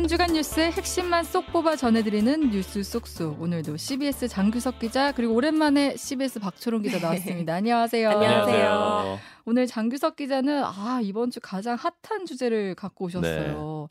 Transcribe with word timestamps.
한 0.00 0.08
주간 0.08 0.32
뉴스의 0.32 0.72
핵심만 0.72 1.24
쏙 1.24 1.52
뽑아 1.52 1.76
전해드리는 1.76 2.48
뉴스 2.48 2.82
쏙쏙. 2.82 3.42
오늘도 3.42 3.76
CBS 3.76 4.28
장규석 4.28 4.78
기자 4.78 5.12
그리고 5.12 5.34
오랜만에 5.34 5.94
CBS 5.94 6.40
박초롱 6.40 6.80
기자 6.80 6.98
나왔습니다. 6.98 7.56
안녕하세요. 7.56 8.08
안녕하세요. 8.08 9.18
오늘 9.44 9.66
장규석 9.66 10.16
기자는 10.16 10.64
아 10.64 11.00
이번 11.02 11.30
주 11.30 11.38
가장 11.42 11.76
핫한 11.76 12.24
주제를 12.24 12.76
갖고 12.76 13.04
오셨어요. 13.04 13.88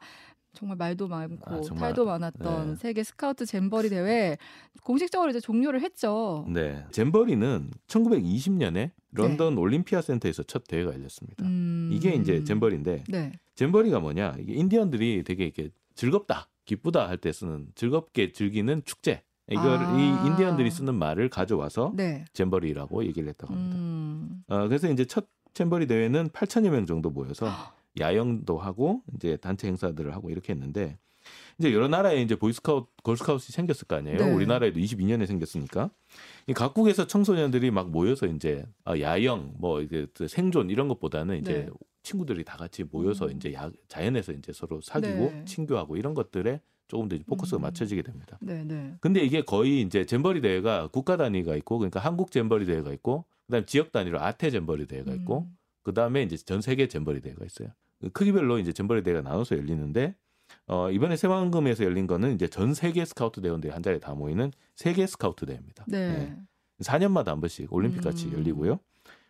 정말 0.53 0.77
말도 0.77 1.07
많고 1.07 1.55
아, 1.55 1.61
정말. 1.61 1.89
탈도 1.89 2.05
많았던 2.05 2.69
네. 2.69 2.75
세계 2.75 3.03
스카우트 3.03 3.45
잼버리 3.45 3.89
대회 3.89 4.35
공식적으로 4.83 5.29
이제 5.29 5.39
종료를 5.39 5.81
했죠. 5.81 6.43
네. 6.49 6.85
잼버리는 6.89 7.69
1920년에 7.85 8.89
런던 9.11 9.59
올림피아 9.59 10.01
센터에서 10.01 10.41
첫 10.41 10.63
대회가 10.67 10.91
열렸습니다. 10.91 11.43
네. 11.43 11.49
음. 11.49 11.91
이게 11.93 12.15
이제 12.15 12.43
잼버리인데 12.43 13.03
네. 13.09 13.31
잼버리가 13.53 13.99
뭐냐? 13.99 14.37
이게 14.39 14.53
인디언들이 14.53 15.23
되게 15.23 15.43
이렇게 15.43 15.69
즐겁다, 15.99 16.47
기쁘다 16.63 17.09
할 17.09 17.17
때 17.17 17.33
쓰는 17.33 17.67
즐겁게 17.75 18.31
즐기는 18.31 18.81
축제. 18.85 19.21
이걸 19.49 19.79
아. 19.79 19.97
이 19.97 20.27
인디언들이 20.27 20.71
쓰는 20.71 20.95
말을 20.95 21.27
가져와서 21.27 21.91
네. 21.93 22.23
잼버리라고 22.31 23.03
얘기를 23.03 23.27
했다고 23.29 23.53
합니다. 23.53 23.75
음. 23.77 24.43
어, 24.47 24.67
그래서 24.69 24.89
이제 24.89 25.03
첫 25.03 25.27
잼버리 25.53 25.87
대회는 25.87 26.29
8천여 26.29 26.69
명 26.69 26.85
정도 26.85 27.09
모여서 27.09 27.47
야영도 27.99 28.59
하고 28.59 29.01
이제 29.15 29.35
단체 29.37 29.67
행사들을 29.67 30.13
하고 30.15 30.29
이렇게 30.29 30.53
했는데 30.53 30.97
이제 31.59 31.73
여러 31.73 31.87
나라에 31.87 32.21
이제 32.21 32.35
보이스카우트, 32.35 32.87
걸스카우트이 33.03 33.51
생겼을 33.51 33.87
거 33.87 33.95
아니에요. 33.97 34.17
네. 34.17 34.33
우리나라에도 34.33 34.79
22년에 34.79 35.25
생겼으니까 35.25 35.89
이 36.47 36.53
각국에서 36.53 37.05
청소년들이 37.05 37.71
막 37.71 37.89
모여서 37.89 38.27
이제 38.27 38.65
아, 38.85 38.97
야영, 38.97 39.55
뭐 39.57 39.81
이게 39.81 40.07
그 40.13 40.27
생존 40.27 40.69
이런 40.69 40.87
것보다는 40.87 41.39
이제 41.39 41.65
네. 41.65 41.69
친구들이 42.03 42.43
다 42.43 42.57
같이 42.57 42.83
모여서 42.83 43.25
음. 43.25 43.31
이제 43.35 43.53
야, 43.53 43.69
자연에서 43.87 44.31
이제 44.31 44.53
서로 44.53 44.79
사귀고 44.81 45.31
네. 45.31 45.45
친교하고 45.45 45.97
이런 45.97 46.13
것들에 46.13 46.61
조금 46.87 47.07
더 47.07 47.15
이제 47.15 47.23
포커스가 47.25 47.59
음. 47.59 47.61
맞춰지게 47.61 48.01
됩니다. 48.01 48.37
네, 48.41 48.63
네. 48.63 48.95
근데 49.01 49.21
이게 49.21 49.41
거의 49.41 49.81
이제 49.81 50.05
잼버리 50.05 50.41
대회가 50.41 50.87
국가 50.87 51.17
단위가 51.17 51.55
있고 51.57 51.77
그러니까 51.77 51.99
한국 51.99 52.31
잼버리 52.31 52.65
대회가 52.65 52.91
있고 52.93 53.25
그다음 53.45 53.63
에 53.63 53.65
지역 53.65 53.91
단위로 53.91 54.19
아태 54.19 54.49
잼버리 54.49 54.87
대회가 54.87 55.13
있고 55.13 55.41
음. 55.41 55.57
그 55.83 55.93
다음에 55.93 56.23
이제 56.23 56.37
전 56.37 56.61
세계 56.61 56.87
잼버리 56.87 57.21
대회가 57.21 57.45
있어요. 57.45 57.69
그 57.99 58.09
크기별로 58.09 58.59
이제 58.59 58.71
잼버리 58.71 59.03
대회가 59.03 59.21
나눠서 59.21 59.57
열리는데 59.57 60.15
어, 60.67 60.89
이번에 60.91 61.15
새만금에서 61.15 61.83
열린 61.83 62.07
거는 62.07 62.35
이제 62.35 62.47
전 62.47 62.73
세계 62.73 63.05
스카우트 63.05 63.41
대원들이 63.41 63.71
한 63.73 63.81
자리에 63.83 63.99
다 63.99 64.13
모이는 64.13 64.51
세계 64.75 65.07
스카우트 65.07 65.45
대회입니다. 65.45 65.85
네. 65.87 66.35
4년마다 66.81 67.27
한 67.27 67.41
번씩 67.41 67.71
올림픽 67.73 68.01
같이 68.01 68.27
음. 68.27 68.33
열리고요. 68.33 68.79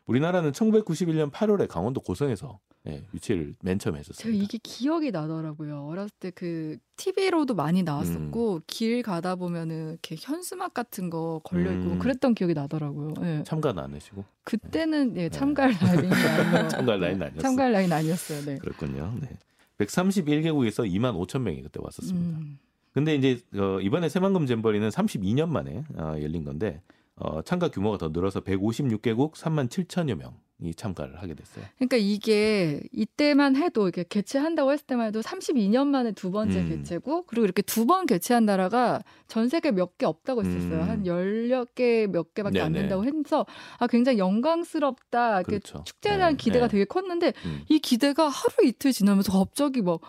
우리나라는 0.05 0.51
1991년 0.51 1.31
8월에 1.31 1.67
강원도 1.67 2.01
고성에서 2.01 2.59
예, 2.87 3.05
유치를 3.13 3.55
맨 3.61 3.77
처음 3.77 3.97
했었습니다. 3.97 4.43
이게 4.43 4.57
기억이 4.63 5.11
나더라고요. 5.11 5.85
어렸을 5.85 6.09
때 6.19 6.31
그 6.31 6.77
TV로도 6.95 7.53
많이 7.53 7.83
나왔었고 7.83 8.55
음. 8.55 8.61
길 8.67 9.01
가다 9.03 9.35
보면은 9.35 9.91
이렇게 9.91 10.15
현수막 10.17 10.73
같은 10.73 11.09
거 11.09 11.41
걸려 11.43 11.71
있고 11.71 11.91
음. 11.91 11.99
그랬던 11.99 12.35
기억이 12.35 12.53
나더라고요. 12.53 13.13
예. 13.21 13.43
참가는 13.45 13.81
안 13.81 13.93
하시고 13.93 14.23
그때는 14.43 15.15
예, 15.17 15.29
참가할 15.29 15.73
라인이 15.79 16.07
아니고 16.13 16.67
참가할 16.69 16.99
라인 17.01 17.21
아니었어요. 17.21 17.41
참가할 17.41 17.71
라인 17.71 17.91
아니었어요. 17.93 18.45
네. 18.45 18.57
그렇군요. 18.57 19.13
네. 19.21 19.37
131개국에서 19.79 20.89
2만 20.89 21.15
5천 21.25 21.41
명이 21.41 21.61
그때 21.61 21.79
왔었습니다. 21.81 22.39
음. 22.39 22.59
근데 22.93 23.15
이제 23.15 23.39
어, 23.55 23.79
이번에 23.81 24.09
새만금 24.09 24.45
잼버리는 24.45 24.87
32년 24.89 25.49
만에 25.49 25.83
어, 25.95 26.15
열린 26.21 26.43
건데 26.43 26.81
어, 27.19 27.41
참가 27.43 27.69
규모가 27.69 27.97
더 27.97 28.09
늘어서 28.09 28.41
156개국 28.41 29.33
3만 29.33 29.69
7천여 29.69 30.15
명 30.15 30.49
이 30.61 30.75
참가를 30.75 31.21
하게 31.21 31.35
됐어요. 31.35 31.63
그러니까 31.77 31.95
이게 31.95 32.81
이때만 32.91 33.55
해도 33.55 33.83
이렇게 33.83 34.03
개최한다고 34.03 34.73
했을 34.73 34.85
때만 34.87 35.07
해도 35.07 35.21
32년 35.21 35.87
만에 35.87 36.11
두 36.11 36.31
번째 36.31 36.59
음. 36.59 36.67
개최고 36.69 37.23
그리고 37.27 37.45
이렇게 37.45 37.61
두 37.61 37.85
번 37.85 38.05
개최한 38.05 38.45
나라가 38.45 39.01
전 39.27 39.47
세계 39.47 39.71
몇 39.71 39.97
개 39.97 40.05
없다고 40.05 40.43
했었어요. 40.43 40.81
음. 40.81 40.89
한 40.89 41.05
열몇 41.05 41.75
개몇 41.75 42.33
개밖에 42.33 42.59
안 42.59 42.73
네네. 42.73 42.89
된다고 42.89 43.05
해서 43.05 43.45
아 43.77 43.87
굉장히 43.87 44.17
영광스럽다. 44.19 45.43
그렇죠. 45.43 45.83
축제에 45.85 46.17
대한 46.17 46.33
네, 46.33 46.37
기대가 46.37 46.67
네. 46.67 46.71
되게 46.73 46.85
컸는데 46.85 47.31
음. 47.45 47.61
이 47.69 47.79
기대가 47.79 48.27
하루 48.27 48.67
이틀 48.67 48.91
지나면서 48.91 49.31
갑자기 49.31 49.81
막이 49.81 49.99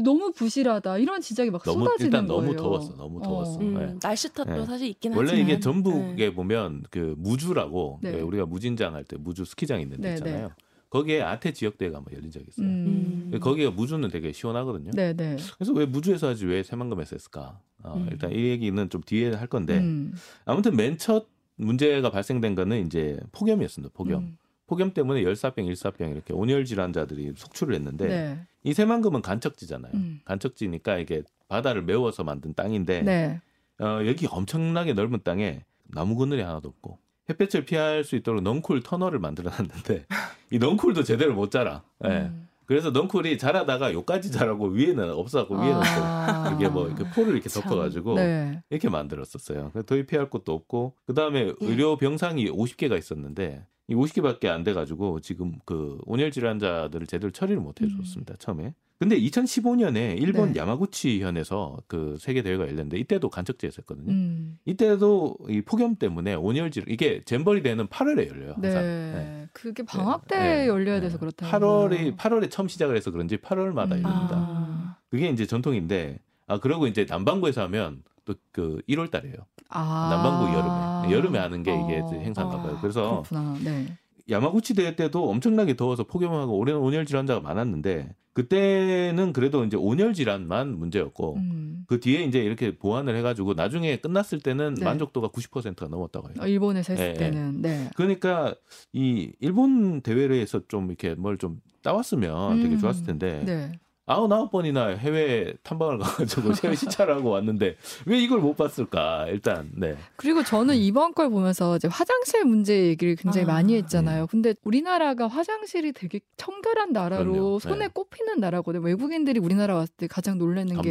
너무 0.00 0.32
부실하다 0.32 0.98
이런 0.98 1.20
지적이 1.20 1.50
막 1.50 1.62
너무 1.64 1.84
쏟아지는 1.84 2.06
일단 2.06 2.26
거예요. 2.26 2.42
너무 2.42 2.56
더웠어. 2.56 2.96
너무 2.96 3.20
더웠어. 3.22 3.52
어. 3.52 3.58
음, 3.60 3.74
네. 3.74 3.94
날씨 4.00 4.32
탓도 4.32 4.50
네. 4.50 4.64
사실 4.64 4.88
있긴 4.88 5.12
원래 5.12 5.30
하지만 5.30 5.48
이게 5.50 5.60
전북에 5.60 6.14
네. 6.16 6.34
보면 6.34 6.84
그 6.90 7.14
무주라고 7.18 7.98
네. 8.02 8.14
예, 8.16 8.20
우리가 8.20 8.46
무진장 8.46 8.94
할 8.94 9.04
때 9.04 9.16
무주 9.18 9.44
스키장 9.44 9.80
있는 9.80 10.00
데 10.00 10.08
네, 10.08 10.14
있잖아요. 10.14 10.50
거기에 10.88 11.22
아태 11.22 11.52
지역대회가 11.52 11.98
한번 11.98 12.14
열린 12.14 12.30
적이 12.30 12.46
있어요. 12.48 12.66
음. 12.66 13.30
거기가 13.40 13.70
무주는 13.70 14.06
되게 14.10 14.32
시원하거든요. 14.32 14.90
네, 14.94 15.12
네. 15.14 15.36
그래서 15.56 15.72
왜 15.72 15.86
무주에서 15.86 16.28
하지 16.28 16.46
왜 16.46 16.62
새만금에서 16.62 17.16
했을까? 17.16 17.60
어, 17.82 17.94
음. 17.96 18.08
일단 18.10 18.30
이 18.30 18.36
얘기는 18.36 18.88
좀 18.90 19.00
뒤에 19.04 19.32
할 19.32 19.46
건데 19.46 19.78
음. 19.78 20.14
아무튼 20.44 20.76
맨 20.76 20.96
첫 20.98 21.26
문제가 21.56 22.10
발생된 22.10 22.54
거는 22.54 22.86
이제 22.86 23.18
폭염이었습니다. 23.32 23.92
폭염. 23.94 24.22
음. 24.22 24.38
폭염 24.66 24.92
때문에 24.94 25.22
열사병, 25.22 25.66
일사병 25.66 26.10
이렇게 26.12 26.32
온열 26.32 26.64
질환자들이 26.64 27.32
속출을 27.36 27.74
했는데 27.74 28.06
네. 28.08 28.38
이 28.64 28.72
새만금은 28.72 29.22
간척지잖아요. 29.22 29.92
음. 29.94 30.20
간척지니까 30.24 30.98
이게 30.98 31.22
바다를 31.48 31.82
메워서 31.82 32.24
만든 32.24 32.54
땅인데 32.54 33.02
네. 33.02 33.40
어, 33.80 34.06
여기 34.06 34.26
엄청나게 34.26 34.94
넓은 34.94 35.20
땅에 35.24 35.64
나무 35.84 36.16
그늘이 36.16 36.42
하나도 36.42 36.68
없고 36.68 36.98
햇볕을 37.28 37.64
피할 37.64 38.04
수 38.04 38.16
있도록 38.16 38.42
넝쿨 38.42 38.82
터널을 38.82 39.18
만들어놨는데 39.18 40.06
이 40.52 40.58
넝쿨도 40.58 41.02
제대로 41.02 41.34
못 41.34 41.50
자라. 41.50 41.82
예. 42.04 42.08
음. 42.08 42.48
그래서 42.64 42.90
넝쿨이 42.90 43.38
자라다가 43.38 43.92
요까지 43.92 44.30
자라고 44.30 44.68
위에는 44.68 45.10
없어갖고 45.10 45.56
위에는 45.56 45.74
또 45.74 46.04
아. 46.04 46.54
이게 46.54 46.68
뭐 46.68 46.86
이렇게 46.86 47.04
포를 47.10 47.34
이렇게 47.34 47.48
참. 47.48 47.62
덮어가지고 47.62 48.14
네. 48.14 48.62
이렇게 48.70 48.88
만들었었어요. 48.88 49.72
더위 49.84 50.06
피할 50.06 50.30
곳도 50.30 50.52
없고 50.54 50.94
그 51.04 51.12
다음에 51.12 51.40
예. 51.48 51.54
의료 51.60 51.96
병상이 51.96 52.46
50개가 52.50 52.96
있었는데 52.96 53.66
이 53.92 53.94
50개밖에 53.94 54.46
안 54.46 54.64
돼가지고 54.64 55.20
지금 55.20 55.52
그 55.66 55.98
온열 56.06 56.30
질환자들을 56.30 57.06
제대로 57.06 57.30
처리를 57.30 57.60
못 57.60 57.80
해줬습니다 57.82 58.36
처음에. 58.38 58.74
근데 58.98 59.18
2015년에 59.18 60.20
일본 60.20 60.50
음. 60.50 60.52
네. 60.52 60.60
야마구치현에서 60.60 61.78
그 61.88 62.16
세계 62.20 62.40
대회가 62.42 62.62
열렸는데 62.62 62.98
이때도 62.98 63.30
간척지에서 63.30 63.78
했거든요. 63.80 64.12
음. 64.12 64.58
이때도 64.64 65.36
이 65.48 65.60
폭염 65.62 65.96
때문에 65.96 66.34
온열 66.34 66.70
질 66.70 66.84
이게 66.88 67.20
잼버리 67.24 67.62
대회는 67.62 67.88
8월에 67.88 68.28
열려요. 68.28 68.54
네. 68.58 68.68
항상. 68.68 68.82
네. 68.82 69.48
그게 69.52 69.82
방학 69.82 70.28
때 70.28 70.38
네. 70.38 70.68
열려야 70.68 70.96
네. 70.96 71.00
돼서 71.02 71.18
그렇다고. 71.18 71.50
8월이 71.50 72.16
8월에 72.16 72.50
처음 72.50 72.68
시작을 72.68 72.96
해서 72.96 73.10
그런지 73.10 73.36
8월마다 73.36 73.86
음. 73.86 74.02
열립니다. 74.04 74.30
아. 74.32 74.96
그게 75.10 75.28
이제 75.28 75.46
전통인데 75.46 76.20
아 76.46 76.60
그러고 76.60 76.86
이제 76.86 77.04
남반구에서 77.08 77.62
하면 77.62 78.04
또 78.04 78.11
그 78.52 78.80
1월 78.88 79.10
달이에요. 79.10 79.36
아. 79.68 80.08
남반구 80.10 80.56
여름에 80.56 81.16
여름에 81.16 81.38
하는 81.38 81.62
게 81.62 81.72
이게 81.72 82.00
어. 82.00 82.08
행사인가 82.10 82.62
봐요. 82.62 82.74
아, 82.76 82.80
그래서 82.80 83.22
그렇구나. 83.28 83.56
네. 83.64 83.86
야마구치 84.30 84.74
대회 84.74 84.94
때도 84.94 85.28
엄청나게 85.30 85.76
더워서 85.76 86.04
폭염하고 86.04 86.56
오랜 86.56 86.76
온열 86.76 87.06
질환자가 87.06 87.40
많았는데 87.40 88.14
그때는 88.34 89.32
그래도 89.32 89.64
이제 89.64 89.76
온열 89.76 90.14
질환만 90.14 90.78
문제였고 90.78 91.34
음. 91.36 91.84
그 91.86 92.00
뒤에 92.00 92.22
이제 92.24 92.38
이렇게 92.38 92.76
보완을 92.78 93.16
해가지고 93.16 93.54
나중에 93.54 93.96
끝났을 93.96 94.40
때는 94.40 94.74
네. 94.74 94.84
만족도가 94.84 95.28
90%가 95.28 95.88
넘었다고 95.88 96.28
해요. 96.28 96.36
어, 96.40 96.46
일본에서 96.46 96.92
했을 96.94 97.12
네, 97.12 97.18
때는 97.18 97.60
네. 97.62 97.90
그러니까 97.96 98.54
이 98.92 99.32
일본 99.40 100.00
대회에서 100.00 100.62
좀 100.68 100.86
이렇게 100.88 101.14
뭘 101.14 101.36
좀 101.36 101.60
따왔으면 101.82 102.62
되게 102.62 102.76
음. 102.76 102.78
좋았을 102.78 103.04
텐데 103.04 103.42
네. 103.44 103.72
아흔아홉 104.06 104.50
번이나 104.50 104.88
해외 104.88 105.54
탐방을 105.62 105.98
가가지고 105.98 106.52
해외 106.62 106.74
시찰을 106.74 107.14
하고 107.14 107.30
왔는데 107.30 107.76
왜 108.06 108.18
이걸 108.18 108.40
못 108.40 108.56
봤을까? 108.56 109.26
일단 109.28 109.70
네. 109.74 109.96
그리고 110.16 110.42
저는 110.42 110.74
이번 110.74 111.14
걸 111.14 111.30
보면서 111.30 111.76
이제 111.76 111.86
화장실 111.86 112.44
문제 112.44 112.88
얘기를 112.88 113.14
굉장히 113.14 113.44
아. 113.44 113.52
많이 113.54 113.76
했잖아요. 113.76 114.26
근데 114.26 114.54
우리나라가 114.64 115.28
화장실이 115.28 115.92
되게 115.92 116.20
청결한 116.36 116.92
나라로 116.92 117.32
그럼요. 117.32 117.58
손에 117.60 117.86
네. 117.86 117.88
꼽히는 117.92 118.40
나라거든요. 118.40 118.82
외국인들이 118.84 119.38
우리나라 119.38 119.76
왔을 119.76 119.94
때 119.96 120.08
가장 120.08 120.36
놀라는 120.36 120.82
게. 120.82 120.90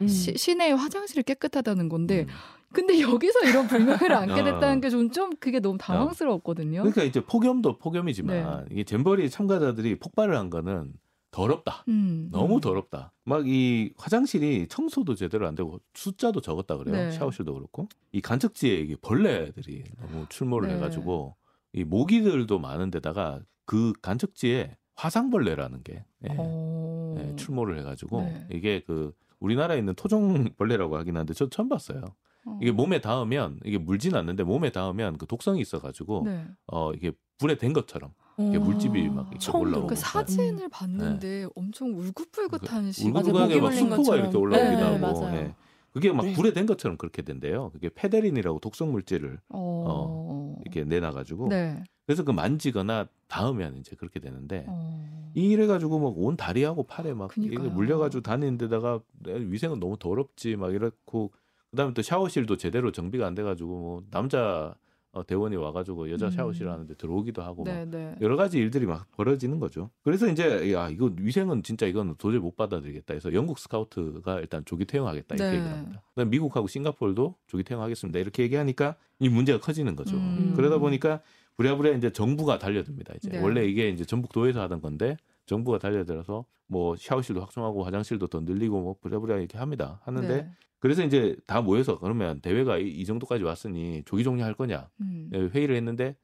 음. 0.00 0.08
시, 0.08 0.34
시내의 0.36 0.76
화장실이 0.76 1.24
깨끗하다는 1.24 1.90
건데 1.90 2.22
음. 2.26 2.34
근데 2.72 3.00
여기서 3.00 3.40
이런 3.44 3.68
불명예를 3.68 4.12
안게 4.16 4.40
어. 4.40 4.44
됐다는 4.44 4.80
게좀좀 4.80 5.32
그게 5.40 5.60
너무 5.60 5.78
당황스러웠거든요. 5.78 6.80
그러니까 6.80 7.02
이제 7.04 7.20
폭염도 7.20 7.78
폭염이지만 7.78 8.64
네. 8.64 8.64
이게 8.70 8.84
잼버리 8.84 9.28
참가자들이 9.30 9.98
폭발을 9.98 10.36
한 10.36 10.50
거는 10.50 10.92
더럽다. 11.36 11.84
음. 11.88 12.28
너무 12.32 12.60
더럽다. 12.60 13.12
막 13.24 13.46
이 13.46 13.90
화장실이 13.98 14.68
청소도 14.68 15.14
제대로 15.14 15.46
안 15.46 15.54
되고 15.54 15.78
숫자도 15.94 16.40
적었다 16.40 16.76
그래요. 16.78 16.96
네. 16.96 17.10
샤워실도 17.10 17.52
그렇고 17.54 17.88
이 18.12 18.20
간척지에 18.20 18.74
이게 18.76 18.96
벌레들이 19.00 19.84
너무 20.00 20.26
출몰을 20.30 20.68
네. 20.68 20.76
해가지고 20.76 21.36
이 21.74 21.84
모기들도 21.84 22.58
많은데다가 22.58 23.40
그 23.66 23.92
간척지에 24.00 24.76
화상벌레라는 24.94 25.82
게 25.82 26.04
예, 26.24 26.34
어. 26.38 27.14
예, 27.18 27.36
출몰을 27.36 27.78
해가지고 27.80 28.22
네. 28.22 28.48
이게 28.50 28.82
그 28.86 29.12
우리나라에 29.38 29.78
있는 29.78 29.94
토종벌레라고 29.94 30.96
하긴 30.96 31.18
한데 31.18 31.34
저 31.34 31.50
처음 31.50 31.68
봤어요. 31.68 32.00
어. 32.46 32.58
이게 32.62 32.70
몸에 32.72 33.00
닿으면 33.00 33.58
이게 33.64 33.76
물진 33.78 34.14
않는데 34.14 34.44
몸에 34.44 34.70
닿으면 34.70 35.18
그 35.18 35.26
독성이 35.26 35.60
있어가지고 35.60 36.22
네. 36.26 36.46
어 36.66 36.92
이게 36.92 37.12
불에 37.38 37.56
댄 37.56 37.72
것처럼 37.72 38.12
이렇게 38.38 38.56
어. 38.58 38.60
물집이 38.60 39.08
막 39.08 39.22
이렇게 39.26 39.38
처음 39.38 39.62
올라오고 39.62 39.88
그. 39.88 39.94
사진을 39.96 40.68
봤는데 40.68 41.46
엄청 41.54 41.88
울긋불긋한 41.98 42.92
시. 42.92 43.08
맞아, 43.10 43.28
울긋불긋하게 43.30 43.60
막 43.60 43.72
수포가 43.72 44.16
이렇게. 44.16 44.36
올라오기도 44.38 44.76
네, 44.76 44.82
하고 44.82 44.98
맞아요. 45.20 45.36
예. 45.36 45.54
그게 45.92 46.12
막 46.12 46.26
네. 46.26 46.32
불에 46.34 46.52
댄 46.52 46.66
것처럼 46.66 46.98
그렇게 46.98 47.22
된대요. 47.22 47.70
그게 47.70 47.88
페데린이라고 47.88 48.58
독성 48.60 48.92
물질을 48.92 49.40
어. 49.48 50.56
이렇게 50.62 50.84
내놔가지고 50.84 51.48
네. 51.48 51.82
그래서 52.06 52.22
그 52.22 52.30
만지거나 52.32 53.08
닿으면 53.28 53.78
이제 53.78 53.96
그렇게 53.96 54.20
되는데 54.20 54.66
어. 54.68 55.32
이래 55.34 55.66
가지고 55.66 55.98
막 55.98 56.12
온 56.16 56.36
다리하고 56.36 56.84
팔에 56.84 57.14
막 57.14 57.30
이게. 57.36 57.58
물려가지고 57.58 58.22
다니는 58.22 58.58
데다가 58.58 59.00
내 59.20 59.34
위생은 59.38 59.80
너무 59.80 59.96
더럽지 59.98 60.56
막 60.56 60.72
이렇고 60.74 61.32
그다음에 61.70 61.94
또 61.94 62.02
샤워실도 62.02 62.56
제대로 62.56 62.92
정비가 62.92 63.26
안 63.26 63.34
돼가지고 63.34 63.78
뭐 63.78 64.02
남자 64.10 64.74
어, 65.16 65.24
대원이 65.24 65.56
와가지고 65.56 66.10
여자 66.10 66.26
음. 66.26 66.30
샤워실 66.30 66.68
하는데 66.68 66.92
들어오기도 66.94 67.42
하고 67.42 67.64
막 67.64 67.72
네, 67.72 67.86
네. 67.86 68.14
여러 68.20 68.36
가지 68.36 68.58
일들이 68.58 68.84
막 68.84 69.10
벌어지는 69.12 69.58
거죠. 69.58 69.88
그래서 70.02 70.28
이제 70.28 70.70
야 70.74 70.90
이거 70.90 71.10
위생은 71.18 71.62
진짜 71.62 71.86
이건 71.86 72.16
도저히 72.18 72.38
못 72.38 72.54
받아들이겠다 72.54 73.14
해서 73.14 73.32
영국 73.32 73.58
스카우트가 73.58 74.40
일단 74.40 74.62
조기 74.66 74.84
퇴영하겠다 74.84 75.36
이렇게 75.36 75.50
네. 75.50 75.56
얘기를 75.56 75.72
합니다. 75.74 76.02
그다음에 76.10 76.30
미국하고 76.30 76.68
싱가포르도 76.68 77.34
조기 77.46 77.64
퇴영하겠습니다 77.64 78.18
이렇게 78.18 78.42
얘기하니까 78.42 78.96
이 79.18 79.30
문제가 79.30 79.58
커지는 79.58 79.96
거죠. 79.96 80.16
음. 80.16 80.52
그러다 80.54 80.76
보니까 80.76 81.22
부랴부랴 81.56 81.96
이제 81.96 82.10
정부가 82.12 82.58
달려듭니다. 82.58 83.14
이제 83.16 83.30
네. 83.30 83.40
원래 83.40 83.64
이게 83.64 83.88
이제 83.88 84.04
전북 84.04 84.32
도에서 84.32 84.60
하던 84.60 84.82
건데 84.82 85.16
정부가 85.46 85.78
달려들어서 85.78 86.44
뭐 86.66 86.96
샤워실도 86.96 87.40
확충하고 87.40 87.84
화장실도 87.84 88.26
더 88.26 88.40
늘리고 88.40 88.80
뭐 88.80 88.96
부랴부랴 89.00 89.38
이렇게 89.38 89.56
합니다. 89.58 90.00
하는데 90.04 90.28
네. 90.28 90.50
그래서 90.78 91.02
이제 91.02 91.34
다 91.46 91.62
모여서 91.62 91.98
그러면 91.98 92.40
대회가 92.40 92.76
이, 92.78 92.88
이 92.88 93.04
정도까지 93.06 93.42
왔으니 93.44 94.02
조기 94.04 94.22
종료할 94.22 94.54
거냐 94.54 94.88
음. 95.00 95.30
예, 95.32 95.38
회의를 95.38 95.74
했는데 95.74 96.16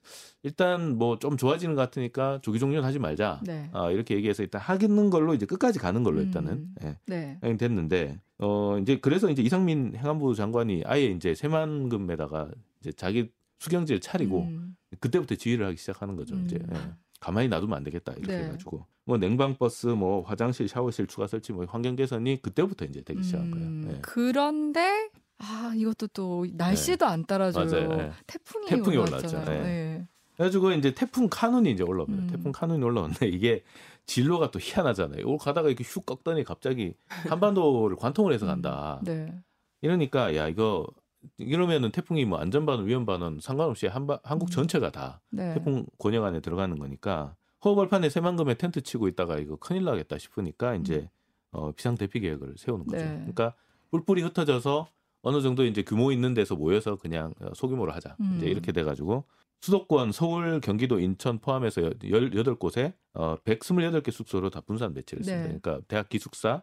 일단 0.42 0.98
뭐 0.98 1.18
좀 1.18 1.36
좋아지는 1.36 1.74
것 1.74 1.80
같으니까 1.82 2.40
조기 2.42 2.58
종료는 2.58 2.84
하지 2.86 2.98
말자. 2.98 3.40
네. 3.44 3.70
아, 3.72 3.90
이렇게 3.90 4.14
얘기해서 4.14 4.42
일단 4.42 4.60
하겠는 4.60 5.08
걸로 5.10 5.34
이제 5.34 5.46
끝까지 5.46 5.78
가는 5.78 6.02
걸로 6.02 6.20
일단은 6.20 6.52
음. 6.52 6.74
예, 6.84 6.98
네. 7.06 7.38
하긴 7.40 7.56
됐는데 7.56 8.20
어 8.38 8.78
이제 8.78 8.98
그래서 9.00 9.30
이제 9.30 9.42
이상민 9.42 9.94
행안부 9.96 10.34
장관이 10.34 10.82
아예 10.86 11.06
이제 11.06 11.34
새만금에다가 11.34 12.50
이제 12.80 12.92
자기 12.92 13.30
수경지를 13.58 14.00
차리고 14.00 14.42
음. 14.42 14.76
그때부터 15.00 15.36
지휘를 15.36 15.64
하기 15.66 15.76
시작하는 15.76 16.16
거죠. 16.16 16.34
음. 16.34 16.44
이제 16.44 16.58
예. 16.72 16.76
가만히 17.20 17.48
놔두면 17.48 17.76
안 17.76 17.84
되겠다 17.84 18.12
이렇게 18.12 18.36
네. 18.36 18.44
해가지고 18.44 18.84
뭐 19.04 19.18
냉방 19.18 19.56
버스, 19.56 19.88
뭐 19.88 20.22
화장실, 20.22 20.68
샤워실 20.68 21.06
추가 21.06 21.26
설치, 21.26 21.52
뭐 21.52 21.64
환경 21.68 21.96
개선이 21.96 22.40
그때부터 22.42 22.84
이제 22.84 23.02
되기 23.02 23.22
시작한 23.22 23.50
거예요. 23.50 23.66
음. 23.66 23.90
예. 23.92 23.98
그런데 24.02 25.10
아 25.38 25.72
이것도 25.74 26.08
또 26.08 26.46
날씨도 26.52 27.04
안 27.06 27.24
따라줘요. 27.24 27.88
맞아요. 27.88 28.00
예. 28.00 28.12
태풍이, 28.26 28.66
태풍이 28.66 28.96
올라왔잖아요. 28.96 29.64
예. 29.64 30.06
그래가지고 30.34 30.72
이제 30.72 30.94
태풍 30.94 31.28
카눈이 31.28 31.70
이제 31.70 31.82
올라옵니다. 31.82 32.22
음. 32.22 32.26
태풍 32.28 32.52
카눈이 32.52 32.82
올라오는데 32.82 33.28
이게 33.28 33.62
진로가 34.06 34.50
또 34.50 34.58
희한하잖아요. 34.60 35.26
올 35.26 35.38
가다가 35.38 35.68
이렇게 35.68 35.84
슉 35.84 36.06
꺾더니 36.06 36.44
갑자기 36.44 36.94
한반도를 37.28 37.96
관통을 37.96 38.32
해서 38.32 38.46
간다. 38.46 39.00
네. 39.04 39.32
이러니까 39.82 40.34
야 40.36 40.48
이거 40.48 40.86
이러면은 41.38 41.90
태풍이 41.90 42.24
뭐 42.24 42.38
안전반원 42.38 42.86
위험반원 42.86 43.38
상관없이 43.40 43.86
한바, 43.86 44.20
한국 44.24 44.48
음. 44.48 44.50
전체가 44.50 44.90
다 44.90 45.20
네. 45.30 45.54
태풍 45.54 45.86
권역 45.98 46.24
안에 46.24 46.40
들어가는 46.40 46.78
거니까 46.78 47.36
허벌판에 47.64 48.08
새만금에 48.08 48.54
텐트 48.54 48.80
치고 48.82 49.08
있다가 49.08 49.38
이거 49.38 49.56
큰일 49.56 49.84
나겠다 49.84 50.18
싶으니까 50.18 50.74
이제 50.76 51.08
어, 51.52 51.72
비상 51.72 51.96
대피 51.96 52.20
계획을 52.20 52.54
세우는 52.56 52.86
거죠. 52.86 53.02
음. 53.04 53.08
네. 53.08 53.16
그러니까 53.18 53.54
뿔뿔이 53.90 54.22
흩어져서 54.22 54.88
어느 55.22 55.40
정도 55.40 55.64
이제 55.64 55.82
규모 55.82 56.10
있는 56.10 56.34
데서 56.34 56.56
모여서 56.56 56.96
그냥 56.96 57.32
어, 57.40 57.52
소규모로 57.54 57.92
하자. 57.92 58.16
음. 58.20 58.34
이제 58.38 58.46
이렇게 58.46 58.72
돼 58.72 58.82
가지고 58.82 59.24
수도권 59.60 60.10
서울, 60.10 60.60
경기도, 60.60 60.98
인천 60.98 61.38
포함해서 61.38 61.82
18곳에 61.82 62.94
어, 63.14 63.36
128개 63.44 64.10
숙소로 64.10 64.50
다 64.50 64.60
분산 64.60 64.92
배치를 64.94 65.20
했습니다. 65.20 65.48
네. 65.52 65.58
그러니까 65.60 65.84
대학 65.86 66.08
기숙사, 66.08 66.62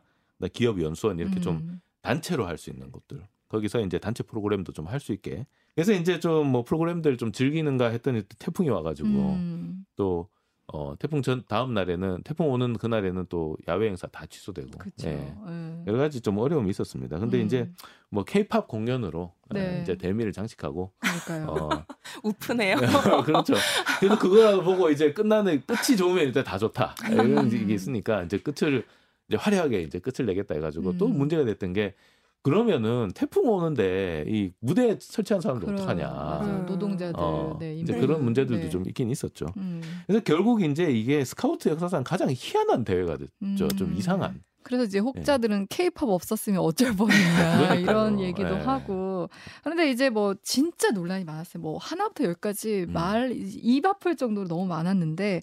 기업 0.54 0.82
연수원 0.82 1.20
이렇게 1.20 1.40
좀 1.40 1.58
음. 1.58 1.82
단체로 2.02 2.46
할 2.46 2.58
수 2.58 2.70
있는 2.70 2.92
곳들. 2.92 3.26
거기서 3.48 3.80
이제 3.82 4.00
단체 4.00 4.24
프로그램도 4.24 4.74
좀 4.74 4.88
할 4.88 5.00
수 5.00 5.14
있게. 5.14 5.46
그래서 5.76 5.94
이제 5.94 6.20
좀 6.20 6.48
뭐 6.48 6.64
프로그램들 6.64 7.16
좀 7.18 7.32
즐기는가 7.32 7.88
했더니 7.88 8.22
또 8.24 8.36
태풍이 8.38 8.70
와 8.70 8.82
가지고 8.82 9.08
음. 9.08 9.86
또 9.96 10.28
어, 10.72 10.94
태풍 11.00 11.22
전 11.22 11.44
다음 11.48 11.74
날에는 11.74 12.22
태풍 12.24 12.50
오는 12.52 12.74
그날에는 12.74 13.26
또 13.30 13.58
야외 13.68 13.88
행사 13.88 14.08
다 14.08 14.26
취소되고. 14.28 14.70
예. 15.04 15.10
예. 15.10 15.84
여러 15.88 15.98
가지 15.98 16.22
좀 16.22 16.38
어려움이 16.38 16.70
있었습니다. 16.70 17.18
근데 17.18 17.40
음. 17.40 17.46
이제 17.46 17.70
뭐 18.10 18.24
케이팝 18.24 18.68
공연으로 18.68 19.34
네. 19.50 19.80
어, 19.80 19.82
이제 19.82 19.98
대미를 19.98 20.32
장식하고 20.32 20.92
그러니까요. 21.00 21.48
어, 21.48 21.70
우프네요. 22.24 22.76
그렇죠. 23.26 23.56
그래서 24.00 24.20
그거라도 24.20 24.64
보고 24.64 24.90
이제 24.92 25.12
끝나는 25.12 25.64
끝이 25.66 25.98
좋으면 25.98 26.26
일단 26.26 26.44
다 26.44 26.58
좋다 26.60 26.96
이런 27.12 27.38
음. 27.38 27.68
게 27.68 27.74
있으니까 27.74 28.24
이제 28.24 28.38
끝을 28.38 28.86
이제 29.28 29.38
화려하게 29.38 29.82
이제 29.82 30.00
끝을 30.00 30.28
내겠다 30.28 30.54
해 30.54 30.62
가지고 30.62 30.98
또 30.98 31.08
음. 31.08 31.18
문제가 31.18 31.46
됐던 31.46 31.74
게 31.74 31.96
그러면은 32.42 33.12
태풍 33.14 33.50
오는데 33.50 34.26
이 34.28 34.52
무대 34.60 34.98
설치한 35.00 35.42
사람들 35.42 35.66
그럼, 35.66 35.82
어떡하냐. 35.82 36.08
맞아요. 36.08 36.60
음. 36.60 36.66
노동자들 36.66 37.14
어, 37.18 37.58
네, 37.60 37.76
이제 37.76 37.94
그런 37.94 38.24
문제들도 38.24 38.64
네. 38.64 38.70
좀 38.70 38.88
있긴 38.88 39.10
있었죠. 39.10 39.48
음. 39.58 39.82
그래서 40.08 40.24
결국 40.24 40.64
이제 40.64 40.90
이게 40.90 41.26
스카우트 41.26 41.70
역사상 41.70 42.04
가장 42.04 42.30
희한한 42.32 42.86
대회가 42.86 43.18
됐죠. 43.18 43.68
좀 43.76 43.90
음. 43.90 43.96
이상한. 43.98 44.42
그래서 44.64 44.84
이제 44.84 45.00
혹자들은 45.00 45.68
케이팝 45.70 46.08
없었으면 46.08 46.60
어쩔 46.60 46.96
뻔했냐. 46.96 47.76
이런 47.76 48.20
얘기도 48.20 48.50
예. 48.50 48.60
하고 48.60 49.30
그런데 49.64 49.90
이제 49.90 50.10
뭐 50.10 50.36
진짜 50.44 50.92
논란이 50.92 51.24
많았어요. 51.24 51.62
뭐 51.62 51.78
하나부터 51.78 52.26
열까지 52.26 52.86
음. 52.88 52.94
말입 52.94 53.86
아플 53.86 54.16
정도로 54.16 54.48
너무 54.48 54.66
많았는데 54.68 55.42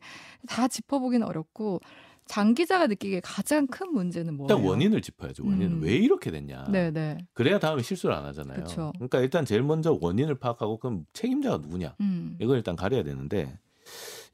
다 0.49 0.69
짚어보기는 0.69 1.26
어렵고 1.26 1.81
장 2.26 2.55
기자가 2.55 2.87
느끼기에 2.87 3.20
가장 3.20 3.67
큰 3.67 3.93
문제는 3.93 4.37
뭐예요? 4.37 4.56
일단 4.56 4.69
원인을 4.69 5.00
짚어야죠. 5.00 5.44
원인은 5.44 5.78
음. 5.78 5.82
왜 5.82 5.94
이렇게 5.94 6.31
됐냐. 6.31 6.64
네네. 6.64 7.28
그래야 7.32 7.58
다음에 7.58 7.82
실수를 7.82 8.14
안 8.14 8.25
하잖아요. 8.26 8.64
그쵸. 8.64 8.93
그러니까 8.96 9.20
일단 9.20 9.44
제일 9.44 9.62
먼저 9.62 9.96
원인을 10.00 10.37
파악하고 10.37 10.78
그럼 10.78 11.06
책임자가 11.12 11.58
누구냐. 11.58 11.94
음. 12.00 12.37
이걸 12.40 12.58
일단 12.58 12.76
가려야 12.76 13.02
되는데 13.05 13.58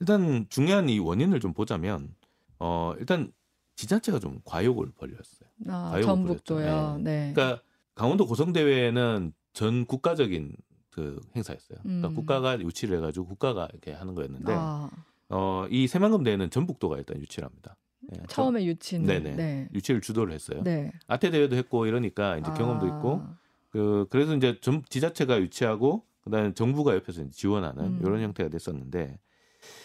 일단 0.00 0.47
중요한 0.49 0.89
이 0.89 0.99
원인을 0.99 1.41
좀 1.41 1.53
보자면 1.53 2.15
어 2.59 2.94
일단 2.99 3.33
지자체가 3.77 4.19
좀 4.19 4.41
과욕을 4.44 4.93
벌였어요. 4.97 5.49
아, 5.69 5.91
과욕을 5.91 6.03
전북도요. 6.03 6.65
부렸죠. 6.65 6.99
네. 7.03 7.33
그러니까 7.35 7.62
강원도 7.94 8.27
고성 8.27 8.53
대회는 8.53 9.33
전 9.53 9.85
국가적인 9.87 10.56
그 10.91 11.21
행사였어요. 11.37 11.79
그러니까 11.83 12.09
음. 12.09 12.15
국가가 12.15 12.59
유치를 12.59 12.99
해가지고 12.99 13.27
국가가 13.27 13.69
이렇게 13.73 13.93
하는 13.93 14.15
거였는데 14.15 14.53
아, 14.55 14.91
어, 15.29 15.67
이 15.71 15.87
새만금 15.87 16.23
대회는 16.23 16.51
전북도가 16.51 16.99
일단 16.99 17.19
유치를 17.20 17.46
합니다. 17.49 17.77
예, 18.15 18.23
처음에 18.29 18.65
유치는 18.65 19.06
네네. 19.06 19.37
네. 19.37 19.69
유치를 19.75 20.01
주도를 20.01 20.35
했어요. 20.35 20.63
네. 20.65 20.93
아태 21.06 21.31
대회도 21.31 21.56
했고 21.56 21.87
이러니까 21.87 22.39
이제 22.39 22.51
경험도 22.53 22.87
아, 22.87 22.89
있고 22.89 23.23
그 23.71 24.06
그래서 24.11 24.35
이제 24.35 24.59
전 24.61 24.82
지자체가 24.89 25.41
유치하고 25.41 26.05
그다음에 26.25 26.55
정부가 26.55 26.94
옆에서 26.94 27.29
지원하는 27.31 27.85
음. 27.85 28.01
이런 28.03 28.21
형태가 28.21 28.51
됐었는데 28.51 29.19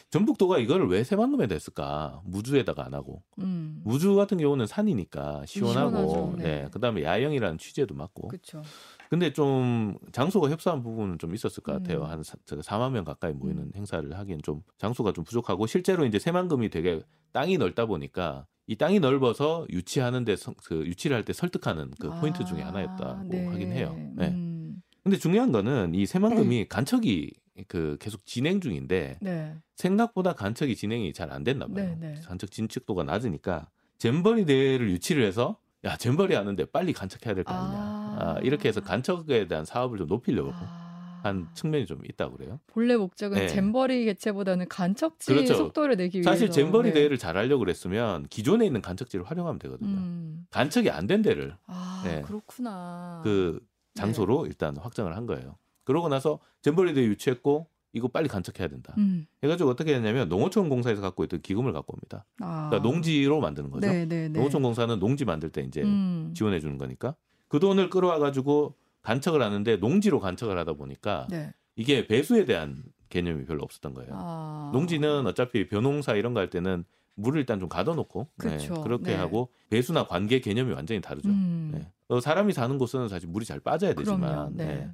전북도가 0.10 0.58
이거를 0.60 0.88
왜 0.88 1.04
새만금에 1.04 1.48
됐을까? 1.48 2.22
무주에다가 2.26 2.86
안 2.86 2.94
하고 2.94 3.24
음. 3.40 3.82
무주 3.84 4.16
같은 4.16 4.38
경우는 4.38 4.66
산이니까 4.66 5.46
시원하고 5.46 5.90
시원하죠, 5.90 6.38
네. 6.38 6.44
네. 6.44 6.70
그다음에 6.72 7.04
야영이라는 7.04 7.58
취재도 7.58 7.94
맞고 7.94 8.30
그렇죠. 8.30 8.62
근데 9.10 9.32
좀 9.34 9.98
장소가 10.12 10.50
협소한 10.50 10.84
부분은 10.84 11.18
좀 11.20 11.34
있었을 11.34 11.64
것 11.64 11.72
같아요. 11.74 12.02
음. 12.02 12.10
한 12.10 12.24
사, 12.24 12.36
4만 12.46 12.92
명 12.92 13.04
가까이 13.04 13.34
모이는 13.34 13.64
음. 13.64 13.72
행사를 13.76 14.18
하기엔 14.18 14.42
좀 14.44 14.62
장소가 14.78 15.14
좀 15.14 15.24
부족하고 15.24 15.66
실제로 15.68 16.06
이제 16.06 16.20
새만금이 16.20 16.70
되게 16.70 17.02
땅이 17.32 17.58
넓다 17.58 17.86
보니까 17.86 18.46
이 18.68 18.76
땅이 18.76 19.00
넓어서 19.00 19.66
유치하는데 19.70 20.36
성- 20.36 20.56
그 20.66 20.86
유치를 20.86 21.16
할 21.16 21.24
때 21.24 21.32
설득하는 21.34 21.92
그 22.00 22.10
포인트 22.20 22.44
중에 22.44 22.64
아, 22.64 22.68
하나였다고 22.68 23.24
네. 23.30 23.46
하긴 23.48 23.72
해요. 23.72 23.96
네. 24.16 24.28
음. 24.30 24.82
근데 25.04 25.18
중요한 25.18 25.54
거는 25.54 25.96
이 25.96 26.06
새만금이 26.06 26.68
간척이 26.68 27.32
그 27.70 27.96
계속 28.00 28.26
진행 28.26 28.60
중인데 28.60 29.18
네. 29.22 29.56
생각보다 29.76 30.34
간척이 30.34 30.76
진행이 30.76 31.14
잘 31.14 31.32
안 31.32 31.44
됐나 31.46 31.66
봐요. 31.68 31.96
네, 32.00 32.14
네. 32.14 32.22
간척 32.26 32.52
진척도가 32.52 33.04
낮으니까 33.04 33.70
잼버리 34.00 34.46
대회를 34.46 34.92
유치를 34.92 35.24
해서 35.24 35.58
야 35.86 35.96
잼버리 35.96 36.36
하는데 36.36 36.66
빨리 36.66 36.92
간척해야 36.92 37.34
될 37.36 37.44
거 37.46 37.54
아니냐. 37.54 37.78
아. 37.80 37.97
아, 38.20 38.40
이렇게 38.42 38.68
해서 38.70 38.82
간척에 38.82 39.48
대한 39.48 39.66
사업을 39.66 39.98
좀 39.98 40.08
높이려고 40.08 40.52
아. 40.54 41.20
한 41.24 41.48
측면이 41.56 41.86
좀 41.88 42.00
있다고 42.06 42.38
그래요. 42.38 42.60
본래 42.68 42.96
목적은 42.96 43.38
네. 43.38 43.48
잼버리 43.48 44.06
개최보다는 44.06 44.68
간척지 44.70 45.34
그렇죠. 45.34 45.56
속도를 45.56 45.96
내기 45.98 46.18
위해서 46.20 46.30
사실 46.30 46.50
잼버리 46.52 46.90
네. 46.90 46.94
대회를 46.94 47.18
잘 47.18 47.36
하려고 47.38 47.60
그랬으면 47.60 48.28
기존에 48.30 48.66
있는 48.66 48.82
간척지를 48.82 49.26
활용하면 49.26 49.60
되거든요. 49.60 49.90
음. 49.98 50.46
간척이 50.52 50.90
안 50.92 51.08
된 51.08 51.22
데를 51.22 51.56
아 51.66 52.02
네. 52.06 52.22
그렇구나. 52.22 53.22
그 53.24 53.60
장소로 53.96 54.46
일단 54.46 54.78
확정을 54.78 55.16
한 55.18 55.26
거예요. 55.26 55.58
그러고 55.84 56.08
나서 56.08 56.40
잼버리 56.62 56.94
대회 56.94 57.06
유치했고 57.06 57.68
이거 57.94 58.10
빨리 58.10 58.28
간척해야 58.28 58.68
된다. 58.68 58.94
음. 59.00 59.26
해가지고 59.44 59.70
어떻게 59.72 59.96
했냐면 59.96 60.30
농어촌 60.30 60.70
공사에서 60.70 61.02
갖고 61.02 61.24
있던 61.24 61.42
기금을 61.42 61.74
갖고 61.74 61.94
옵니다. 61.96 62.26
아. 62.42 62.70
그러니까 62.70 62.88
농지로 62.88 63.40
만드는 63.40 63.72
거죠. 63.72 63.88
네, 63.88 64.06
네, 64.06 64.28
네. 64.28 64.40
농어촌 64.40 64.62
공사는 64.62 65.00
농지 65.00 65.26
만들 65.26 65.50
때 65.50 65.62
이제 65.62 65.82
음. 65.82 66.32
지원해 66.36 66.60
주는 66.60 66.78
거니까 66.78 67.16
그 67.48 67.60
돈을 67.60 67.90
끌어와 67.90 68.20
가지고 68.20 68.76
간척을 69.04 69.42
하는데 69.42 69.78
농지로 69.78 70.20
간척을 70.20 70.58
하다 70.58 70.74
보니까 70.74 71.28
네. 71.30 71.54
이게 71.76 72.08
배수에 72.08 72.46
대한 72.46 72.84
개념이 73.10 73.46
별로 73.46 73.64
없었던 73.64 73.94
거예요. 73.94 74.12
아. 74.14 74.70
농지는 74.74 75.26
어차피 75.28 75.68
벼농사 75.68 76.14
이런 76.16 76.34
거 76.34 76.40
할 76.42 76.50
때는 76.50 76.84
물을 77.16 77.40
일단 77.40 77.60
좀 77.60 77.68
가둬놓고 77.70 78.28
네, 78.44 78.58
그쵸. 78.58 78.76
그렇게 78.84 79.12
네. 79.12 79.16
하고 79.16 79.50
배수나 79.70 80.06
관계 80.08 80.40
개념이 80.40 80.74
완전히 80.74 81.02
다르죠. 81.02 81.30
음. 81.30 81.72
네. 81.74 81.92
어, 82.10 82.20
사람이 82.20 82.54
사는 82.54 82.78
곳은 82.78 83.08
사실 83.10 83.28
물이 83.30 83.46
잘 83.46 83.60
빠져야 83.60 83.94
되지만 83.94 84.20
그럼요. 84.22 84.50
네. 84.54 84.66
네. 84.66 84.92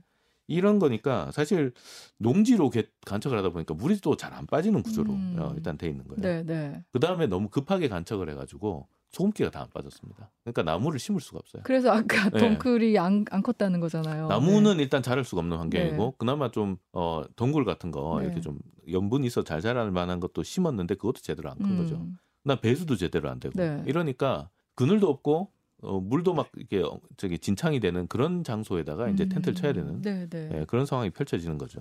이런 0.47 0.77
거니까 0.77 1.31
사실 1.31 1.73
농지로 2.17 2.69
개- 2.69 2.87
간척을 3.05 3.37
하다 3.37 3.49
보니까 3.49 3.73
물이 3.73 3.99
또 4.01 4.15
잘 4.15 4.33
안 4.33 4.45
빠지는 4.45 4.83
구조로 4.83 5.11
음. 5.11 5.35
어, 5.39 5.53
일단 5.55 5.77
돼 5.77 5.87
있는 5.89 6.05
거예요. 6.07 6.21
네, 6.21 6.43
네. 6.43 6.83
그 6.91 6.99
다음에 6.99 7.27
너무 7.27 7.49
급하게 7.49 7.87
간척을 7.89 8.29
해가지고 8.29 8.87
소금기가 9.13 9.51
다 9.51 9.61
안 9.61 9.69
빠졌습니다. 9.69 10.29
그러니까 10.43 10.63
나무를 10.63 10.99
심을 10.99 11.21
수가 11.21 11.39
없어요. 11.39 11.61
그래서 11.63 11.91
아까 11.91 12.29
네. 12.31 12.39
덩쿨이 12.39 12.97
안, 12.97 13.23
안 13.31 13.41
컸다는 13.41 13.79
거잖아요. 13.79 14.27
나무는 14.27 14.79
일단 14.79 15.01
자랄 15.01 15.23
수가 15.23 15.39
없는 15.41 15.57
환경이고 15.57 16.03
네. 16.05 16.11
그나마 16.17 16.51
좀 16.51 16.77
어, 16.91 17.21
덩굴 17.37 17.63
같은 17.63 17.91
거 17.91 18.17
네. 18.19 18.25
이렇게 18.25 18.41
좀 18.41 18.59
염분이 18.91 19.25
있어 19.27 19.43
잘 19.43 19.61
자랄 19.61 19.91
만한 19.91 20.19
것도 20.19 20.43
심었는데 20.43 20.95
그것도 20.95 21.21
제대로 21.21 21.49
안큰 21.51 21.65
음. 21.65 21.77
거죠. 21.77 22.05
나 22.43 22.59
배수도 22.59 22.97
제대로 22.97 23.29
안 23.29 23.39
되고 23.39 23.53
네. 23.55 23.81
이러니까 23.85 24.49
그늘도 24.75 25.07
없고 25.07 25.51
어, 25.83 25.99
물도 25.99 26.33
막 26.33 26.49
이렇게 26.57 26.79
어, 26.81 26.99
저기 27.15 27.37
진창이 27.37 27.79
되는 27.79 28.07
그런 28.07 28.43
장소에다가 28.43 29.09
이제 29.09 29.23
음. 29.25 29.29
텐트를 29.29 29.53
쳐야 29.55 29.73
되는 29.73 30.01
네, 30.01 30.27
네. 30.27 30.49
예, 30.53 30.65
그런 30.65 30.85
상황이 30.85 31.09
펼쳐지는 31.11 31.57
거죠. 31.57 31.79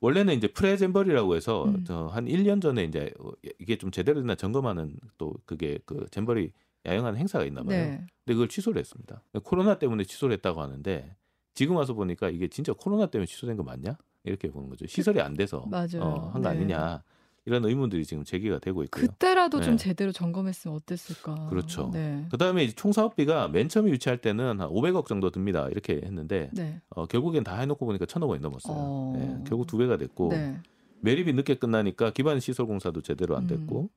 원래는 0.00 0.34
이제 0.34 0.48
프레젠버리라고 0.48 1.34
해서 1.34 1.64
음. 1.64 1.84
저한 1.84 2.26
1년 2.26 2.60
전에 2.60 2.84
이제 2.84 3.10
어, 3.20 3.30
이게 3.58 3.76
좀 3.78 3.90
제대로 3.90 4.20
됐나 4.20 4.34
점검하는 4.34 4.96
또 5.16 5.32
그게 5.46 5.78
그 5.86 6.06
잼버리 6.10 6.52
야영하는 6.86 7.18
행사가 7.18 7.44
있나 7.44 7.62
봐요. 7.62 7.76
네. 7.76 7.90
근데 8.24 8.34
그걸 8.34 8.48
취소를 8.48 8.80
했습니다. 8.80 9.22
코로나 9.42 9.78
때문에 9.78 10.04
취소를 10.04 10.34
했다고 10.34 10.60
하는데 10.60 11.16
지금 11.54 11.76
와서 11.76 11.94
보니까 11.94 12.30
이게 12.30 12.48
진짜 12.48 12.72
코로나 12.72 13.06
때문에 13.06 13.26
취소된 13.26 13.56
거 13.56 13.62
맞냐? 13.62 13.96
이렇게 14.24 14.50
보는 14.50 14.68
거죠. 14.68 14.86
시설이 14.86 15.20
안 15.20 15.34
돼서. 15.34 15.58
어, 16.00 16.30
한거 16.32 16.40
네. 16.40 16.48
아니냐 16.48 17.02
이런 17.46 17.64
의문들이 17.64 18.04
지금 18.04 18.24
제기가 18.24 18.58
되고 18.58 18.82
있고요. 18.84 19.06
그때라도 19.06 19.60
좀 19.60 19.76
네. 19.76 19.84
제대로 19.84 20.12
점검했으면 20.12 20.76
어땠을까. 20.76 21.48
그렇죠. 21.50 21.90
네. 21.92 22.26
그 22.30 22.38
다음에 22.38 22.66
총 22.68 22.92
사업비가 22.92 23.48
맨 23.48 23.68
처음에 23.68 23.90
유치할 23.90 24.18
때는 24.18 24.60
한 24.60 24.68
500억 24.68 25.06
정도 25.06 25.30
듭니다. 25.30 25.68
이렇게 25.70 26.00
했는데 26.02 26.50
네. 26.54 26.80
어, 26.88 27.06
결국엔 27.06 27.44
다 27.44 27.58
해놓고 27.60 27.84
보니까 27.84 28.06
1,000억 28.06 28.28
원이 28.28 28.40
넘었어요. 28.40 28.76
어. 28.76 29.12
네, 29.16 29.44
결국 29.46 29.66
두 29.66 29.76
배가 29.76 29.98
됐고 29.98 30.30
네. 30.30 30.58
매립이 31.00 31.34
늦게 31.34 31.56
끝나니까 31.56 32.12
기반 32.12 32.40
시설 32.40 32.66
공사도 32.66 33.02
제대로 33.02 33.36
안 33.36 33.46
됐고 33.46 33.82
음. 33.82 33.88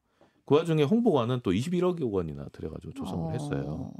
그 0.48 0.56
와중에 0.56 0.82
홍보관은 0.84 1.42
또 1.44 1.52
21억 1.52 2.02
원이나 2.12 2.46
들여가지고 2.54 2.94
조성을 2.94 3.28
어. 3.28 3.32
했어요. 3.32 3.92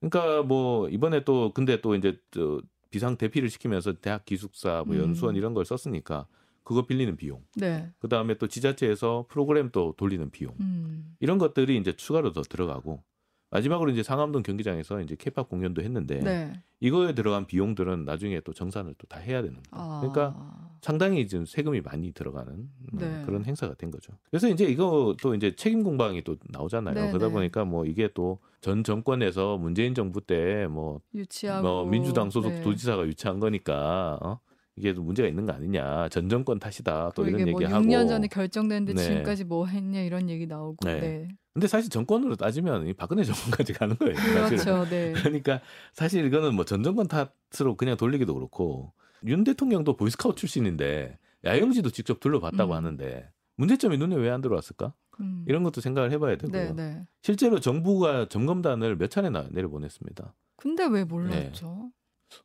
그러니까 0.00 0.42
뭐 0.42 0.88
이번에 0.88 1.24
또 1.24 1.52
근데 1.52 1.80
또 1.80 1.94
이제 1.94 2.18
저 2.30 2.60
비상 2.90 3.16
대피를 3.16 3.50
시키면서 3.50 3.92
대학 4.00 4.24
기숙사 4.24 4.82
뭐 4.86 4.96
음. 4.96 5.00
연수원 5.02 5.36
이런 5.36 5.52
걸 5.52 5.64
썼으니까 5.66 6.26
그거 6.62 6.86
빌리는 6.86 7.14
비용 7.16 7.42
네. 7.56 7.90
그 7.98 8.08
다음에 8.08 8.34
또 8.38 8.46
지자체에서 8.46 9.26
프로그램 9.28 9.70
또 9.72 9.92
돌리는 9.98 10.30
비용 10.30 10.54
음. 10.60 11.14
이런 11.20 11.36
것들이 11.38 11.76
이제 11.76 11.92
추가로 11.92 12.32
더 12.32 12.40
들어가고 12.42 13.02
마지막으로 13.50 13.90
이제 13.90 14.02
상암동 14.02 14.42
경기장에서 14.42 15.00
이제 15.02 15.16
케이팝 15.16 15.48
공연도 15.50 15.82
했는데 15.82 16.20
네. 16.20 16.52
이거에 16.80 17.14
들어간 17.14 17.46
비용들은 17.46 18.04
나중에 18.06 18.40
또 18.40 18.52
정산을 18.54 18.94
또 18.94 19.06
다 19.06 19.18
해야 19.20 19.42
되는 19.42 19.60
거예요. 19.70 19.70
아. 19.72 20.00
그러니까 20.00 20.73
상당히 20.84 21.26
지금 21.26 21.46
세금이 21.46 21.80
많이 21.80 22.12
들어가는 22.12 22.52
음, 22.52 22.68
네. 22.92 23.22
그런 23.24 23.44
행사가 23.44 23.74
된 23.74 23.90
거죠. 23.90 24.12
그래서 24.30 24.48
이제 24.48 24.64
이거 24.66 25.16
또 25.22 25.34
이제 25.34 25.56
책임 25.56 25.82
공방이 25.82 26.22
또 26.24 26.36
나오잖아요. 26.50 26.94
네, 26.94 27.08
그러다 27.08 27.28
네. 27.28 27.32
보니까 27.32 27.64
뭐 27.64 27.84
이게 27.86 28.08
또 28.12 28.38
전 28.64 28.82
정권에서 28.82 29.58
문재인 29.58 29.94
정부 29.94 30.22
때뭐 30.22 31.02
유치하고 31.14 31.84
민주당 31.84 32.30
소속 32.30 32.48
네. 32.50 32.62
도지사가 32.62 33.06
유치한 33.06 33.38
거니까 33.38 34.18
어? 34.22 34.40
이게 34.76 34.94
또 34.94 35.02
문제가 35.02 35.28
있는 35.28 35.44
거 35.44 35.52
아니냐. 35.52 36.08
전 36.08 36.30
정권 36.30 36.58
탓이다. 36.58 37.10
또또 37.14 37.28
이런 37.28 37.50
뭐 37.50 37.60
얘기하고. 37.62 37.84
6년 37.84 38.08
전에 38.08 38.26
결정됐는데 38.26 38.94
네. 38.94 39.02
지금까지 39.02 39.44
뭐 39.44 39.66
했냐 39.66 40.00
이런 40.00 40.30
얘기 40.30 40.46
나오고 40.46 40.78
네. 40.88 40.98
네. 40.98 41.28
근데 41.52 41.66
사실 41.66 41.90
정권으로 41.90 42.36
따지면 42.36 42.86
이 42.86 42.94
박근혜 42.94 43.22
정권까지 43.22 43.74
가는 43.74 43.96
거예요. 43.96 44.14
그렇죠. 44.14 44.86
네. 44.88 45.12
그러니까 45.22 45.60
사실 45.92 46.24
이거는 46.24 46.54
뭐 46.54 46.64
전 46.64 46.82
정권 46.82 47.06
탓으로 47.06 47.76
그냥 47.76 47.98
돌리기도 47.98 48.32
그렇고 48.32 48.94
윤 49.26 49.44
대통령도 49.44 49.96
보이스카우트 49.96 50.40
출신인데 50.40 51.18
야영지도 51.44 51.90
직접 51.90 52.20
둘러봤다고 52.20 52.72
음. 52.72 52.76
하는데 52.76 53.30
문제점이 53.56 53.98
눈에 53.98 54.16
왜 54.16 54.30
안 54.30 54.40
들어왔을까? 54.40 54.92
음. 55.20 55.44
이런 55.46 55.62
것도 55.62 55.80
생각을 55.80 56.10
해봐야 56.12 56.36
되고요. 56.36 56.72
네, 56.72 56.72
네. 56.72 57.04
실제로 57.22 57.60
정부가 57.60 58.28
점검단을 58.28 58.96
몇 58.96 59.10
차례나 59.10 59.46
내려보냈습니다. 59.50 60.34
근데 60.56 60.84
왜 60.86 61.04
몰랐죠? 61.04 61.90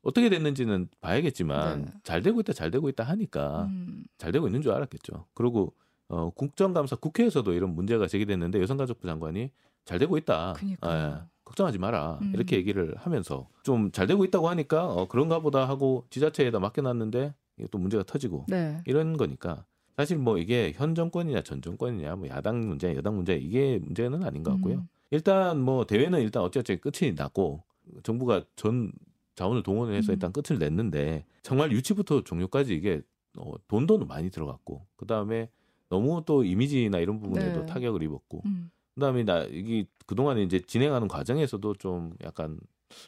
어떻게 0.03 0.29
됐는지는 0.29 0.87
봐야겠지만 1.01 1.85
네. 1.85 1.91
잘 2.03 2.21
되고 2.21 2.39
있다 2.39 2.53
잘 2.53 2.69
되고 2.69 2.89
있다 2.89 3.03
하니까 3.05 3.63
음. 3.63 4.03
잘 4.17 4.31
되고 4.31 4.45
있는 4.47 4.61
줄 4.61 4.71
알았겠죠. 4.71 5.25
그리고 5.33 5.73
어, 6.09 6.29
국정감사 6.31 6.97
국회에서도 6.97 7.51
이런 7.53 7.73
문제가 7.73 8.07
제기됐는데 8.07 8.61
여성가족부 8.61 9.07
장관이 9.07 9.51
잘 9.85 9.97
되고 9.97 10.17
있다. 10.17 10.53
그니까요. 10.53 11.21
예, 11.23 11.27
걱정하지 11.49 11.77
마라. 11.79 12.19
음. 12.21 12.31
이렇게 12.33 12.55
얘기를 12.55 12.95
하면서 12.97 13.47
좀 13.63 13.91
잘 13.91 14.05
되고 14.07 14.23
있다고 14.23 14.47
하니까 14.49 14.87
어, 14.87 15.07
그런가 15.07 15.39
보다 15.39 15.67
하고 15.67 16.05
지자체에다 16.11 16.59
맡겨놨는데 16.59 17.33
이게 17.57 17.67
또 17.71 17.77
문제가 17.77 18.03
터지고 18.03 18.45
네. 18.47 18.81
이런 18.85 19.17
거니까 19.17 19.65
사실 19.97 20.17
뭐 20.17 20.37
이게 20.37 20.71
현 20.75 20.95
정권이냐 20.95 21.41
전 21.41 21.61
정권이냐 21.61 22.15
뭐 22.15 22.27
야당 22.29 22.67
문제 22.67 22.95
여당 22.95 23.15
문제 23.15 23.35
이게 23.35 23.79
문제는 23.79 24.23
아닌 24.23 24.43
것 24.43 24.51
같고요. 24.53 24.75
음. 24.75 24.87
일단 25.11 25.59
뭐 25.59 25.85
대회는 25.85 26.21
일단 26.21 26.43
어찌어찌 26.43 26.77
끝이 26.77 27.13
났고 27.13 27.63
정부가 28.03 28.43
전 28.55 28.91
자원을 29.35 29.63
동원을 29.63 29.95
해서 29.95 30.11
음. 30.11 30.13
일단 30.13 30.31
끝을 30.31 30.59
냈는데 30.59 31.25
정말 31.41 31.71
유치부터 31.71 32.23
종료까지 32.23 32.75
이게 32.75 33.01
어, 33.37 33.53
돈도 33.67 34.05
많이 34.05 34.29
들어갔고 34.29 34.85
그 34.95 35.05
다음에 35.07 35.49
너무 35.89 36.21
또 36.25 36.43
이미지나 36.43 36.99
이런 36.99 37.19
부분에도 37.19 37.61
네. 37.61 37.65
타격을 37.65 38.03
입었고 38.03 38.43
음. 38.45 38.69
그다음에 38.99 39.23
나 39.23 39.43
이게 39.43 39.85
그동안 40.05 40.37
이제 40.39 40.59
진행하는 40.59 41.07
과정에서도 41.07 41.75
좀 41.75 42.13
약간 42.23 42.59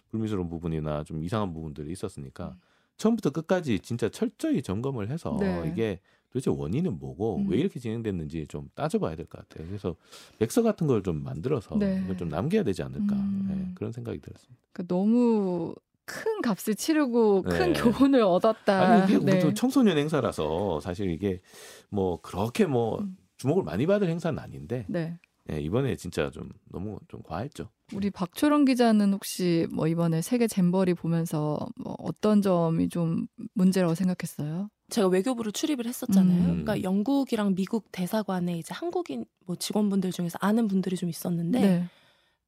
불미스러운 0.09 0.47
부분이나 0.49 1.03
좀 1.03 1.23
이상한 1.23 1.53
부분들이 1.53 1.91
있었으니까 1.91 2.49
음. 2.49 2.59
처음부터 2.97 3.31
끝까지 3.31 3.79
진짜 3.79 4.09
철저히 4.09 4.61
점검을 4.61 5.09
해서 5.09 5.35
네. 5.39 5.69
이게 5.71 5.99
도대체 6.29 6.49
원인은 6.51 6.97
뭐고 6.99 7.37
음. 7.37 7.49
왜 7.49 7.57
이렇게 7.57 7.79
진행됐는지 7.79 8.45
좀 8.47 8.69
따져봐야 8.75 9.15
될 9.15 9.25
것 9.25 9.47
같아요. 9.49 9.67
그래서 9.67 9.95
백서 10.39 10.61
같은 10.61 10.87
걸 10.87 11.01
좀 11.03 11.23
만들어서 11.23 11.77
네. 11.77 11.99
이걸 12.03 12.15
좀 12.15 12.29
남겨야 12.29 12.63
되지 12.63 12.83
않을까 12.83 13.15
음. 13.15 13.45
네, 13.49 13.71
그런 13.75 13.91
생각이 13.91 14.19
들었습니다. 14.21 14.61
그러니까 14.71 14.95
너무 14.95 15.75
큰 16.05 16.41
값을 16.41 16.75
치르고 16.75 17.41
큰 17.43 17.73
네. 17.73 17.81
교훈을 17.81 18.21
얻었다. 18.21 18.79
아니 18.81 19.03
이게 19.13 19.23
네. 19.25 19.31
우리도 19.33 19.53
청소년 19.55 19.97
행사라서 19.97 20.79
사실 20.79 21.09
이게 21.09 21.41
뭐 21.89 22.21
그렇게 22.21 22.65
뭐 22.65 22.99
음. 22.99 23.17
주목을 23.37 23.63
많이 23.63 23.87
받을 23.87 24.07
행사는 24.07 24.37
아닌데 24.37 24.85
네. 24.87 25.17
예, 25.51 25.59
이번에 25.59 25.95
진짜 25.95 26.29
좀 26.31 26.49
너무 26.71 26.97
좀 27.07 27.21
과했죠. 27.23 27.69
우리 27.93 28.09
박초롱 28.09 28.65
기자는 28.65 29.11
혹시 29.13 29.67
뭐 29.71 29.87
이번에 29.87 30.21
세계 30.21 30.47
잼버리 30.47 30.93
보면서 30.93 31.59
뭐 31.75 31.95
어떤 31.99 32.41
점이 32.41 32.87
좀 32.87 33.27
문제라고 33.53 33.95
생각했어요? 33.95 34.69
제가 34.89 35.07
외교부를 35.07 35.51
출입을 35.51 35.85
했었잖아요. 35.85 36.41
음. 36.41 36.63
그러니까 36.63 36.83
영국이랑 36.83 37.55
미국 37.55 37.91
대사관에 37.91 38.57
이제 38.57 38.73
한국인 38.73 39.25
뭐 39.45 39.55
직원분들 39.55 40.11
중에서 40.11 40.37
아는 40.41 40.67
분들이 40.67 40.95
좀 40.95 41.09
있었는데 41.09 41.59
네. 41.59 41.85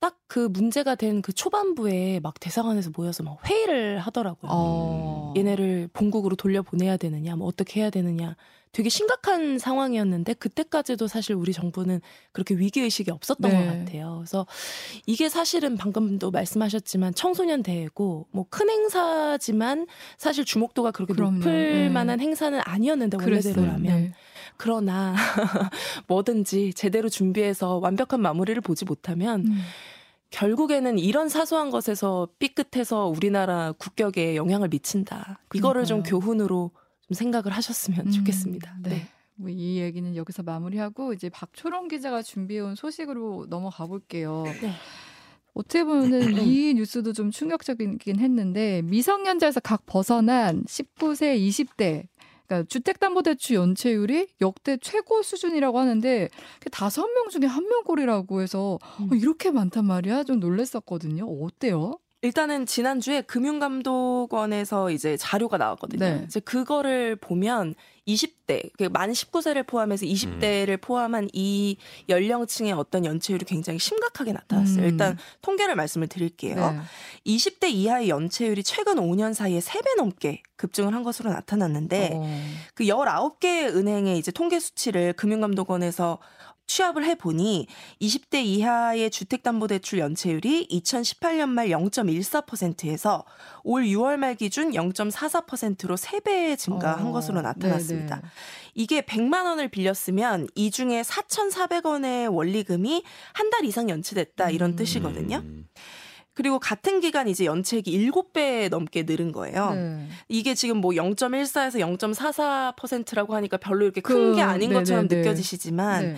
딱 0.04 0.18
그 0.28 0.48
문제가 0.52 0.96
된 0.96 1.22
그 1.22 1.32
초반부에 1.32 2.20
막 2.22 2.40
대사관에서 2.40 2.90
모여서 2.98 3.22
막 3.24 3.38
회의를 3.48 4.00
하더라고요. 4.00 4.50
어. 4.52 5.34
얘네를 5.38 5.90
본국으로 5.94 6.36
돌려보내야 6.36 6.98
되느냐, 6.98 7.36
뭐 7.36 7.48
어떻게 7.48 7.80
해야 7.82 7.90
되느냐. 7.92 8.36
되게 8.72 8.90
심각한 8.90 9.60
상황이었는데 9.60 10.34
그때까지도 10.34 11.08
사실 11.08 11.36
우리 11.36 11.54
정부는 11.54 12.02
그렇게 12.32 12.56
위기 12.56 12.82
의식이 12.82 13.12
없었던 13.12 13.52
네. 13.52 13.58
것 13.58 13.66
같아요. 13.72 14.16
그래서 14.18 14.48
이게 15.06 15.30
사실은 15.30 15.78
방금도 15.78 16.32
말씀하셨지만 16.32 17.14
청소년 17.14 17.62
대회고 17.62 18.26
뭐 18.32 18.46
큰 18.50 18.70
행사지만 18.72 19.86
사실 20.18 20.44
주목도가 20.44 20.90
그렇게 20.90 21.14
그럼요. 21.14 21.38
높을 21.38 21.74
네. 21.84 21.90
만한 21.90 22.20
행사는 22.20 22.60
아니었는데. 22.66 23.18
원래대로라면 23.18 23.84
네. 23.84 24.14
그러나 24.64 25.14
뭐든지 26.08 26.74
제대로 26.74 27.10
준비해서 27.10 27.80
완벽한 27.80 28.22
마무리를 28.22 28.62
보지 28.62 28.86
못하면 28.86 29.42
음. 29.46 29.58
결국에는 30.30 30.98
이런 31.00 31.28
사소한 31.28 31.70
것에서 31.70 32.30
삐끗해서 32.40 33.08
우리나라 33.08 33.74
국격에 33.74 34.38
영향을 34.38 34.70
미친다. 34.70 35.42
이거를 35.54 35.84
좀 35.84 36.02
그러니까요. 36.02 36.20
교훈으로 36.22 36.72
좀 37.02 37.14
생각을 37.14 37.52
하셨으면 37.52 38.08
음, 38.08 38.12
좋겠습니다. 38.12 38.78
네. 38.84 38.90
네. 38.90 39.08
뭐 39.36 39.50
이 39.50 39.80
얘기는 39.80 40.16
여기서 40.16 40.44
마무리하고 40.44 41.12
이제 41.12 41.28
박초롱 41.28 41.90
기자가 41.90 42.22
준비해온 42.22 42.76
소식으로 42.76 43.48
넘어가 43.50 43.86
볼게요. 43.86 44.44
네. 44.62 44.72
어떻게 45.54 45.84
보면은 45.84 46.38
이 46.42 46.74
뉴스도 46.76 47.12
좀 47.12 47.32
충격적이긴 47.32 48.18
했는데 48.18 48.82
미성년자에서 48.84 49.60
각 49.60 49.86
벗어난 49.86 50.64
19세, 50.64 51.38
20대 51.38 52.08
그러니까 52.54 52.68
주택담보대출 52.70 53.56
연체율이 53.56 54.28
역대 54.42 54.78
최고 54.78 55.22
수준이라고 55.24 55.80
하는데 55.80 56.30
그 56.60 56.70
다섯 56.70 57.08
명 57.08 57.30
중에 57.30 57.48
한 57.48 57.64
명 57.64 57.84
꼴이라고 57.84 58.42
해서 58.42 58.78
음. 59.00 59.10
어, 59.12 59.16
이렇게 59.16 59.50
많단 59.52 59.86
말이야 59.86 60.24
좀 60.26 60.40
놀랬었거든요. 60.40 61.26
어때요? 61.26 61.98
일단은 62.24 62.66
지난주에 62.66 63.22
금융감독원에서 63.22 64.92
이제 64.92 65.18
자료가 65.18 65.58
나왔거든요. 65.58 66.00
네. 66.00 66.24
이제 66.26 66.40
그거를 66.40 67.18
보면 67.18 67.76
20대, 68.08 68.70
그만 68.78 69.12
19세를 69.12 69.68
포함해서 69.68 70.06
20대를 70.06 70.70
음. 70.70 70.78
포함한 70.80 71.30
이 71.34 71.76
연령층의 72.08 72.72
어떤 72.72 73.04
연체율이 73.04 73.44
굉장히 73.44 73.78
심각하게 73.78 74.32
나타났어요. 74.32 74.86
음. 74.86 74.90
일단 74.90 75.18
통계를 75.42 75.76
말씀을 75.76 76.08
드릴게요. 76.08 76.56
네. 76.56 76.80
20대 77.34 77.70
이하의 77.70 78.08
연체율이 78.08 78.64
최근 78.64 78.96
5년 78.96 79.34
사이에 79.34 79.60
3배 79.60 79.98
넘게 79.98 80.44
급증을 80.56 80.94
한 80.94 81.04
것으로 81.04 81.30
나타났는데 81.30 82.12
어. 82.14 82.26
그 82.74 82.86
19개 82.86 83.68
은행의 83.76 84.18
이제 84.18 84.32
통계 84.32 84.62
수치를 84.62 85.12
금융감독원에서 85.14 86.20
취합을 86.68 87.04
해 87.06 87.16
보니 87.16 87.68
20대 88.02 88.44
이하의 88.44 89.12
주택담보대출 89.12 90.00
연체율이 90.00 90.68
2018년 90.72 91.50
말 91.50 91.68
0.14%에서 91.70 93.24
올 93.64 93.84
6월 93.84 94.18
말 94.18 94.36
기준 94.36 94.72
0.44%로 94.72 95.96
3배 95.96 96.58
증가한 96.58 97.08
어. 97.08 97.12
것으로 97.12 97.42
나타났습니다. 97.42 98.16
네네. 98.16 98.28
이게 98.76 99.02
100만 99.02 99.46
원을 99.46 99.68
빌렸으면 99.68 100.48
이 100.56 100.72
중에 100.72 101.02
4,400원의 101.04 102.34
원리금이 102.34 103.04
한 103.34 103.54
달 103.54 103.66
이상 103.66 103.88
연체됐다 103.88 104.50
이런 104.50 104.72
음. 104.72 104.76
뜻이거든요. 104.76 105.38
음. 105.38 105.68
그리고 106.34 106.58
같은 106.58 107.00
기간 107.02 107.28
이제 107.28 107.46
연체액이 107.46 108.10
7배 108.10 108.70
넘게 108.70 109.04
늘은 109.04 109.32
거예요. 109.32 109.76
네. 109.76 110.08
이게 110.28 110.56
지금 110.56 110.78
뭐 110.78 110.94
0.14에서 110.94 111.78
0.44%라고 111.98 113.36
하니까 113.36 113.58
별로 113.58 113.86
이렇게 113.86 114.02
큰 114.02 114.32
그, 114.32 114.36
게 114.38 114.42
아닌 114.42 114.70
네네네. 114.70 114.80
것처럼 114.80 115.08
느껴지시지만 115.08 116.14
네. 116.14 116.16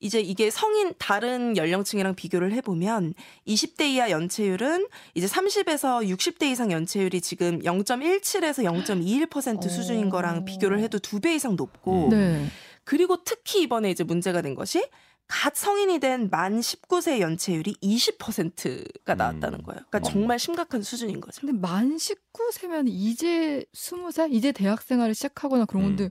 이제 0.00 0.18
이게 0.20 0.50
성인 0.50 0.94
다른 0.98 1.56
연령층이랑 1.56 2.14
비교를 2.14 2.52
해보면 2.54 3.14
20대 3.46 3.82
이하 3.82 4.10
연체율은 4.10 4.88
이제 5.14 5.26
30에서 5.26 6.06
60대 6.08 6.44
이상 6.44 6.72
연체율이 6.72 7.20
지금 7.20 7.60
0.17에서 7.60 8.64
0.21% 8.64 9.68
수준인 9.68 10.06
오. 10.06 10.10
거랑 10.10 10.44
비교를 10.46 10.80
해도 10.80 10.98
두 10.98 11.20
배 11.20 11.34
이상 11.34 11.54
높고 11.54 12.08
네. 12.10 12.46
그리고 12.84 13.22
특히 13.24 13.60
이번에 13.62 13.90
이제 13.90 14.02
문제가 14.04 14.40
된 14.40 14.54
것이 14.54 14.82
갓 15.28 15.54
성인이 15.54 15.98
된 16.00 16.28
만 16.30 16.58
19세 16.60 17.20
연체율이 17.20 17.74
20%가 17.82 19.14
나왔다는 19.14 19.58
음. 19.60 19.62
거예요. 19.64 19.80
그러니까 19.90 19.98
음. 19.98 20.02
정말 20.02 20.38
심각한 20.38 20.82
수준인 20.82 21.20
거죠. 21.20 21.42
근데 21.42 21.52
만 21.56 21.96
19세면 21.96 22.86
이제 22.88 23.64
20살? 23.74 24.32
이제 24.32 24.50
대학 24.52 24.80
생활을 24.82 25.14
시작하거나 25.14 25.66
그런 25.66 25.84
음. 25.84 25.88
건데 25.96 26.10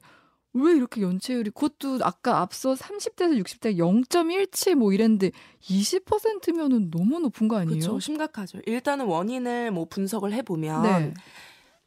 왜 0.54 0.74
이렇게 0.74 1.02
연체율이 1.02 1.52
그것도 1.52 2.00
아까 2.04 2.40
앞서 2.40 2.74
30대에서 2.74 3.44
60대 3.44 3.78
0.17 3.78 4.76
뭐 4.76 4.92
이랬는데 4.94 5.32
20%면은 5.62 6.90
너무 6.90 7.20
높은 7.20 7.48
거 7.48 7.58
아니에요? 7.58 7.80
그렇죠. 7.80 8.00
심각하죠. 8.00 8.60
일단은 8.66 9.06
원인을 9.06 9.72
뭐 9.72 9.86
분석을 9.86 10.34
해 10.34 10.42
보면 10.42 10.84
네. 10.84 11.14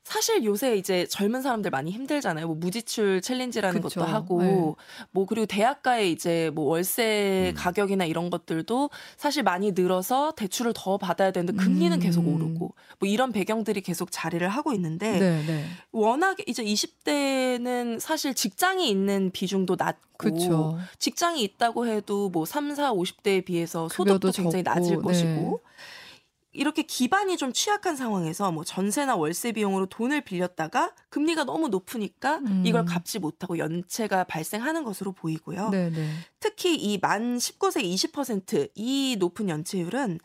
사실 0.04 0.44
요새 0.44 0.76
이제 0.76 1.06
젊은 1.06 1.42
사람들 1.42 1.70
많이 1.70 1.90
힘들잖아요. 1.92 2.46
뭐 2.46 2.56
무지출 2.56 3.22
챌린지라는 3.22 3.80
그쵸. 3.80 4.00
것도 4.00 4.10
하고 4.10 4.42
네. 4.42 4.74
뭐 5.12 5.26
그리고 5.26 5.46
대학가의 5.46 6.10
이제 6.10 6.50
뭐 6.54 6.64
월세 6.66 7.52
음. 7.54 7.54
가격이나 7.56 8.04
이런 8.04 8.28
것들도 8.28 8.90
사실 9.16 9.44
많이 9.44 9.72
늘어서 9.72 10.32
대출을 10.32 10.72
더 10.74 10.98
받아야 10.98 11.30
되는데 11.30 11.56
금리는 11.56 11.96
음. 11.96 12.00
계속 12.00 12.26
오르고 12.26 12.74
뭐 12.98 13.08
이런 13.08 13.30
배경들이 13.30 13.80
계속 13.80 14.10
자리를 14.10 14.46
하고 14.48 14.72
있는데 14.72 15.18
네, 15.18 15.46
네. 15.46 15.64
워낙에 15.92 16.44
이제 16.48 16.64
20대는 16.64 18.00
사실 18.00 18.34
직장이 18.34 18.90
있는 18.90 19.30
비중도 19.32 19.76
낮고 19.78 20.02
그렇죠. 20.16 20.78
직장이 20.98 21.42
있다고 21.42 21.86
해도 21.86 22.28
뭐 22.28 22.44
3, 22.44 22.74
4, 22.74 22.92
50대에 22.92 23.44
비해서 23.44 23.88
소득도 23.88 24.30
굉장히 24.30 24.64
적고, 24.64 24.80
낮을 24.80 24.96
네. 24.96 25.02
것이고 25.02 25.60
이렇게 26.52 26.82
기반이 26.82 27.36
좀 27.36 27.52
취약한 27.52 27.96
상황에서 27.96 28.52
뭐 28.52 28.62
전세나 28.62 29.16
월세 29.16 29.52
비용으로 29.52 29.86
돈을 29.86 30.20
빌렸다가 30.20 30.94
금리가 31.08 31.44
너무 31.44 31.68
높으니까 31.68 32.38
음. 32.38 32.62
이걸 32.66 32.84
갚지 32.84 33.18
못하고 33.18 33.58
연체가 33.58 34.24
발생하는 34.24 34.84
것으로 34.84 35.12
보이고요. 35.12 35.70
네, 35.70 35.90
네. 35.90 36.10
특히 36.40 36.76
이 36.76 36.98
만 37.00 37.38
19세 37.38 37.82
20%이 37.82 39.16
높은 39.18 39.48
연체율은 39.48 40.18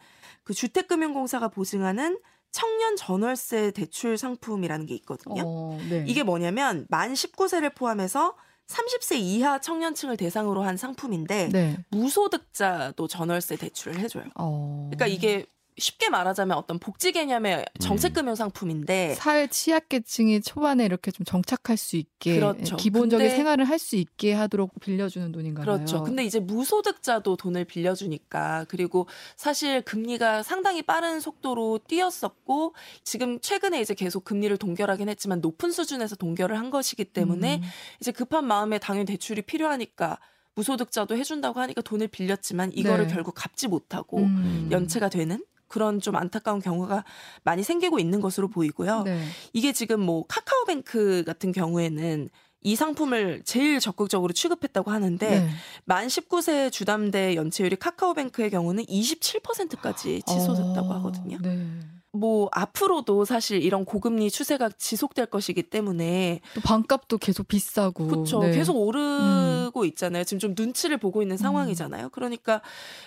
그 0.43 0.53
주택금융공사가 0.53 1.47
보증하는 1.47 2.19
청년 2.51 2.95
전월세 2.95 3.71
대출 3.71 4.17
상품이라는 4.17 4.85
게 4.85 4.95
있거든요. 4.95 5.43
어, 5.45 5.79
네. 5.89 6.03
이게 6.07 6.23
뭐냐면 6.23 6.85
만 6.89 7.13
19세를 7.13 7.73
포함해서 7.75 8.35
30세 8.67 9.17
이하 9.17 9.59
청년층을 9.59 10.17
대상으로 10.17 10.61
한 10.63 10.75
상품인데 10.77 11.49
네. 11.53 11.77
무소득자도 11.89 13.07
전월세 13.07 13.55
대출을 13.55 13.99
해줘요. 13.99 14.25
어. 14.35 14.89
그러니까 14.91 15.07
이게 15.07 15.45
쉽게 15.79 16.09
말하자면 16.09 16.57
어떤 16.57 16.79
복지 16.79 17.11
개념의 17.11 17.57
음. 17.57 17.63
정책금융 17.79 18.33
상품인데 18.35 19.13
사회 19.15 19.47
취약계층이 19.47 20.41
초반에 20.41 20.83
이렇게 20.85 21.11
좀 21.11 21.23
정착할 21.25 21.77
수 21.77 21.97
있게 21.97 22.35
그렇죠. 22.35 22.75
기본적인 22.77 23.25
근데- 23.25 23.35
생활을 23.37 23.65
할 23.65 23.77
수 23.77 23.95
있게 23.95 24.33
하도록 24.33 24.71
빌려주는 24.81 25.31
돈인가요? 25.31 25.63
그렇죠. 25.63 26.03
근데 26.03 26.25
이제 26.25 26.39
무소득자도 26.39 27.35
돈을 27.37 27.63
빌려주니까 27.65 28.65
그리고 28.69 29.07
사실 29.35 29.83
금리가 29.83 30.41
상당히 30.41 30.81
빠른 30.81 31.19
속도로 31.19 31.79
뛰었었고 31.87 32.73
지금 33.03 33.39
최근에 33.39 33.79
이제 33.79 33.93
계속 33.93 34.23
금리를 34.23 34.57
동결하긴 34.57 35.09
했지만 35.09 35.41
높은 35.41 35.71
수준에서 35.71 36.15
동결을 36.15 36.57
한 36.57 36.71
것이기 36.71 37.05
때문에 37.05 37.57
음. 37.57 37.61
이제 38.01 38.11
급한 38.11 38.45
마음에 38.45 38.79
당연히 38.79 39.05
대출이 39.05 39.43
필요하니까 39.43 40.17
무소득자도 40.55 41.15
해준다고 41.15 41.59
하니까 41.59 41.81
돈을 41.81 42.07
빌렸지만 42.07 42.71
이거를 42.73 43.05
네. 43.07 43.13
결국 43.13 43.33
갚지 43.35 43.67
못하고 43.67 44.17
음. 44.17 44.69
연체가 44.71 45.07
되는 45.09 45.43
그런 45.67 45.99
좀 45.99 46.15
안타까운 46.15 46.59
경우가 46.59 47.03
많이 47.43 47.63
생기고 47.63 47.99
있는 47.99 48.21
것으로 48.21 48.47
보이고요. 48.47 49.03
네. 49.03 49.23
이게 49.53 49.73
지금 49.73 49.99
뭐 49.99 50.25
카카오뱅크 50.27 51.23
같은 51.25 51.51
경우에는 51.51 52.29
이 52.61 52.75
상품을 52.75 53.43
제일 53.45 53.79
적극적으로 53.79 54.33
취급했다고 54.33 54.91
하는데 54.91 55.29
네. 55.29 55.49
만 55.85 56.07
19세 56.07 56.71
주담대 56.71 57.35
연체율이 57.35 57.75
카카오뱅크의 57.77 58.49
경우는 58.49 58.85
27%까지 58.85 60.21
치솟았다고 60.25 60.87
어, 60.87 60.93
하거든요. 60.95 61.37
네. 61.41 61.65
뭐 62.11 62.49
앞으로도 62.51 63.25
사실 63.25 63.61
이런 63.61 63.85
고금리 63.85 64.31
추세가 64.31 64.69
지속될 64.69 65.27
것이기 65.27 65.63
때문에 65.63 66.41
또 66.55 66.61
반값도 66.61 67.19
계속 67.19 67.47
비싸고. 67.47 68.07
그렇죠. 68.07 68.39
네. 68.39 68.51
계속 68.51 68.75
오르 68.75 69.66
고 69.77 69.85
있잖아요. 69.85 70.23
지금 70.23 70.39
좀 70.39 70.53
눈치를 70.57 70.97
보고 70.97 71.21
있는 71.21 71.37
상황이잖아요. 71.37 72.09
그러니까 72.09 72.61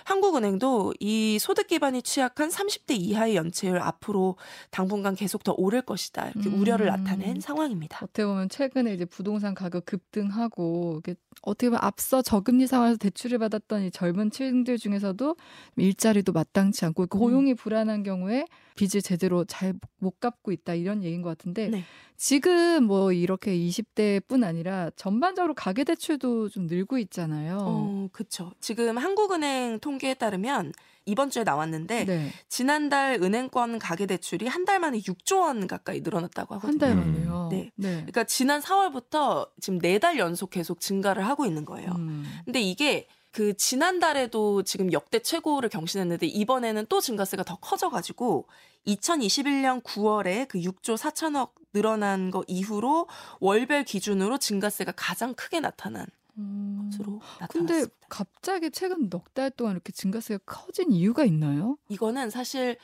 한국은행도 0.05 0.95
이 1.01 1.39
소득 1.41 1.67
기반이 1.67 2.03
취약한 2.03 2.49
30대 2.49 2.97
이하의 2.97 3.35
연체율 3.35 3.79
앞으로 3.79 4.37
당분간 4.71 5.17
계속 5.17 5.43
더 5.43 5.53
오를 5.57 5.83
것이다. 5.83 6.31
이렇게 6.31 6.49
음. 6.49 6.61
우려를 6.61 6.87
나타낸 6.87 7.41
상황입니다. 7.41 7.99
어떻게 8.03 8.25
보면 8.25 8.49
최근에 8.49 8.95
이제 8.95 9.05
부동산 9.05 9.55
가격 9.55 9.85
급등하고 9.85 11.03
어떻게 11.43 11.69
보면 11.69 11.81
앞서 11.83 12.23
저금리 12.23 12.69
상황에서 12.69 12.99
대출을 12.99 13.39
받았던 13.39 13.83
이 13.83 13.91
젊은 13.91 14.31
층들 14.31 14.79
중에서도 14.79 15.37
일자리도 15.77 16.33
마땅치 16.33 16.85
않고 16.85 17.07
고용이 17.09 17.55
불안한 17.55 18.05
경우에 18.05 18.45
빚을 18.77 19.03
제대로 19.03 19.45
잘 19.45 19.75
못 20.01 20.19
갚고 20.19 20.51
있다 20.53 20.75
이런 20.75 21.03
얘기인 21.05 21.23
것 21.23 21.29
같은데 21.29 21.69
네. 21.69 21.85
지금 22.25 22.85
뭐 22.85 23.13
이렇게 23.13 23.57
20대뿐 23.57 24.45
아니라 24.45 24.91
전반적으로 24.95 25.55
가계 25.55 25.85
대출도 25.85 26.51
좀 26.51 26.67
늘고 26.67 26.99
있잖아요. 26.99 27.57
어, 27.63 28.09
그렇죠. 28.13 28.53
지금 28.61 28.99
한국은행 28.99 29.79
통계에 29.81 30.13
따르면 30.13 30.75
이번 31.07 31.31
주에 31.31 31.45
나왔는데 31.45 32.05
네. 32.05 32.31
지난달 32.51 33.15
은행권 33.23 33.79
가계 33.79 34.05
대출이 34.05 34.47
한 34.49 34.67
달 34.67 34.81
만에 34.81 34.99
6조 35.01 35.41
원 35.41 35.67
가까이 35.67 36.03
늘어났다고 36.03 36.57
하거든요. 36.57 36.71
한달 36.73 36.91
음. 36.93 36.99
만에요. 37.15 37.49
네. 37.51 37.71
네. 37.77 37.93
그러니까 37.95 38.25
지난 38.25 38.61
4월부터 38.61 39.49
지금 39.59 39.79
네 39.79 39.99
달 39.99 40.19
연속 40.19 40.51
계속 40.51 40.79
증가를 40.81 41.27
하고 41.27 41.47
있는 41.47 41.65
거예요. 41.65 41.91
음. 41.93 42.27
근데 42.45 42.61
이게 42.61 43.09
그 43.33 43.57
지난달에도 43.57 44.63
지금 44.65 44.93
역대 44.93 45.21
최고를 45.21 45.71
경신했는데 45.71 46.27
이번에는 46.27 46.85
또 46.91 47.01
증가세가 47.01 47.45
더 47.45 47.57
커져가지고 47.57 48.47
2021년 48.87 49.83
9월에 49.83 50.49
그 50.49 50.59
6조 50.61 50.97
4천억 50.97 51.53
늘어난 51.73 52.31
거 52.31 52.43
이후로 52.49 53.07
월별 53.41 53.85
기준으로 53.85 54.39
증가세가 54.39 54.93
가장 54.97 55.35
크게 55.35 55.61
나타난 55.61 56.07
음. 56.39 56.91
것으로 56.91 57.21
근데 57.51 57.75
나타났습니다. 57.75 57.95
갑자기 58.09 58.71
최근 58.71 59.09
넉 59.09 59.33
달 59.35 59.51
동안 59.51 59.75
이렇게 59.75 59.93
증가세가 59.93 60.41
커진 60.47 60.91
이유가 60.93 61.25
있나요? 61.25 61.77
이거는 61.89 62.31
사실 62.31 62.77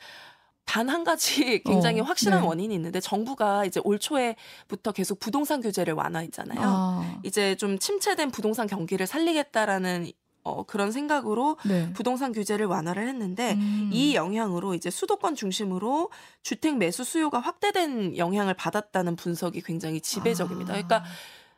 단 0.65 0.89
한 0.91 1.05
가지 1.05 1.63
굉장히 1.65 2.01
어, 2.01 2.05
확실한 2.05 2.41
네. 2.43 2.47
원인이 2.47 2.75
있는데 2.75 3.01
정부가 3.01 3.65
이제 3.65 3.81
올 3.85 3.99
초에부터 3.99 4.93
계속 4.93 5.19
부동산 5.21 5.61
규제를 5.61 5.95
완화했잖아요. 5.95 6.61
아, 6.61 7.21
이제 7.23 7.55
좀 7.57 7.79
침체된 7.79 8.31
부동산 8.33 8.67
경기를 8.67 9.07
살리겠다라는 9.07 10.11
어, 10.47 10.63
그런 10.63 10.93
생각으로 10.93 11.57
네. 11.65 11.93
부동산 11.93 12.33
규제를 12.33 12.67
완화를 12.67 13.09
했는데 13.09 13.55
음. 13.55 13.91
이 13.93 14.15
영향으로 14.15 14.75
이제 14.75 14.91
수도권 14.91 15.35
중심으로 15.35 16.11
주택 16.43 16.77
매수 16.77 17.03
수요가 17.03 17.41
확대된 17.41 18.17
영향을 18.17 18.55
받았다는 18.55 19.17
분석이 19.17 19.61
굉장히 19.63 20.01
지배적입니다. 20.01 20.73
아. 20.73 20.77
그러니까 20.77 21.05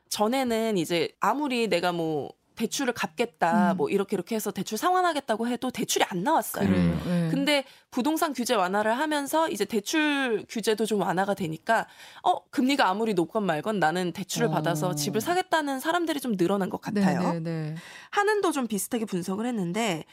전에는 0.09 0.79
이제 0.79 1.11
아무리 1.21 1.69
내가 1.69 1.93
뭐 1.93 2.33
대출을 2.59 2.93
갚겠다 2.93 3.73
음. 3.73 3.77
뭐 3.77 3.89
이렇게 3.89 4.17
이렇게 4.17 4.35
해서 4.35 4.51
대출 4.51 4.77
상환하겠다고 4.77 5.47
해도 5.47 5.71
대출이 5.71 6.05
안 6.09 6.25
나왔어요. 6.25 6.69
그래요. 6.69 7.01
네. 7.07 7.29
근데 7.31 7.65
부동산 7.93 8.33
규제 8.33 8.55
완화를 8.55 8.99
하면서 8.99 9.49
이제 9.49 9.65
대출 9.65 10.45
규제도 10.49 10.85
좀 10.85 11.01
완화가 11.01 11.35
되니까 11.35 11.87
어 12.25 12.45
금리가 12.51 12.89
아무리 12.89 13.15
높건 13.15 13.45
말건 13.45 13.79
나는 13.79 14.13
대출을 14.13 14.49
어. 14.49 14.51
받아서 14.51 14.95
집을 14.97 15.21
사겠다는 15.21 15.79
사람들이 15.79 16.21
좀 16.21 16.37
늘어난 16.37 16.69
것 16.69 16.81
같아요. 16.81 17.35
네, 17.35 17.41
네, 17.41 17.41
네. 17.41 17.75
하는도 18.11 18.51
좀 18.51 18.67
비슷하게 18.67 19.05
분석을 19.05 19.47
했는데 19.47 20.05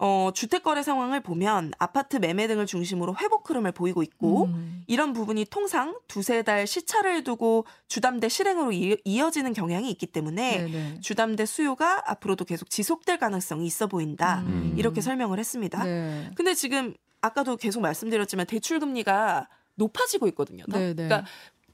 어, 0.00 0.30
주택 0.32 0.62
거래 0.62 0.82
상황을 0.82 1.20
보면 1.20 1.72
아파트 1.78 2.16
매매 2.16 2.46
등을 2.46 2.66
중심으로 2.66 3.16
회복 3.20 3.50
흐름을 3.50 3.72
보이고 3.72 4.02
있고 4.04 4.44
음. 4.44 4.84
이런 4.86 5.12
부분이 5.12 5.46
통상 5.46 5.98
두세 6.06 6.42
달 6.42 6.68
시차를 6.68 7.24
두고 7.24 7.64
주담대 7.88 8.28
실행으로 8.28 8.70
이, 8.70 8.96
이어지는 9.04 9.52
경향이 9.52 9.90
있기 9.90 10.06
때문에 10.06 10.58
네, 10.58 10.68
네. 10.70 11.00
주담대 11.00 11.46
수요가 11.46 12.10
앞으로도 12.10 12.44
계속 12.44 12.70
지속될 12.70 13.18
가능성이 13.18 13.66
있어 13.66 13.88
보인다. 13.88 14.42
음. 14.46 14.74
이렇게 14.76 15.00
설명을 15.00 15.40
했습니다. 15.40 15.82
네. 15.82 16.30
근데 16.36 16.54
지금 16.54 16.94
아까도 17.20 17.56
계속 17.56 17.80
말씀드렸지만 17.80 18.46
대출 18.46 18.78
금리가 18.78 19.48
높아지고 19.74 20.28
있거든요. 20.28 20.64
더. 20.70 20.78
네, 20.78 20.94
네. 20.94 21.08
그러니까 21.08 21.24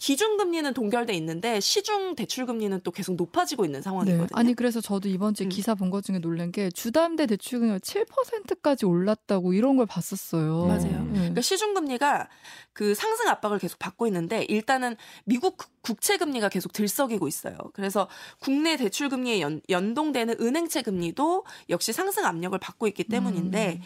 기준 0.04 0.36
금리는 0.36 0.74
동결돼 0.74 1.14
있는데 1.14 1.60
시중 1.60 2.14
대출 2.14 2.44
금리는 2.44 2.78
또 2.84 2.90
계속 2.90 3.16
높아지고 3.16 3.64
있는 3.64 3.80
상황이거든요. 3.80 4.26
네. 4.26 4.32
아니 4.34 4.52
그래서 4.52 4.82
저도 4.82 5.08
이번 5.08 5.32
주에 5.32 5.46
음. 5.46 5.48
기사 5.48 5.74
본 5.74 5.88
것 5.90 6.04
중에 6.04 6.18
놀란 6.18 6.52
게 6.52 6.68
주담대 6.70 7.24
대출금이 7.24 7.78
7%까지 7.78 8.84
올랐다고 8.84 9.54
이런 9.54 9.78
걸 9.78 9.86
봤었어요. 9.86 10.66
맞아요. 10.66 11.04
네. 11.04 11.12
그러니까 11.20 11.40
시중 11.40 11.72
금리가 11.72 12.28
그 12.74 12.94
상승 12.94 13.28
압박을 13.28 13.58
계속 13.58 13.78
받고 13.78 14.06
있는데 14.08 14.44
일단은 14.44 14.96
미국 15.24 15.56
국- 15.56 15.70
국채 15.80 16.18
금리가 16.18 16.50
계속 16.50 16.74
들썩이고 16.74 17.26
있어요. 17.26 17.56
그래서 17.72 18.06
국내 18.40 18.76
대출 18.76 19.08
금리에 19.08 19.40
연, 19.40 19.62
연동되는 19.70 20.36
은행채 20.38 20.82
금리도 20.82 21.46
역시 21.70 21.94
상승 21.94 22.26
압력을 22.26 22.58
받고 22.58 22.86
있기 22.88 23.04
때문인데 23.04 23.80
음. 23.80 23.82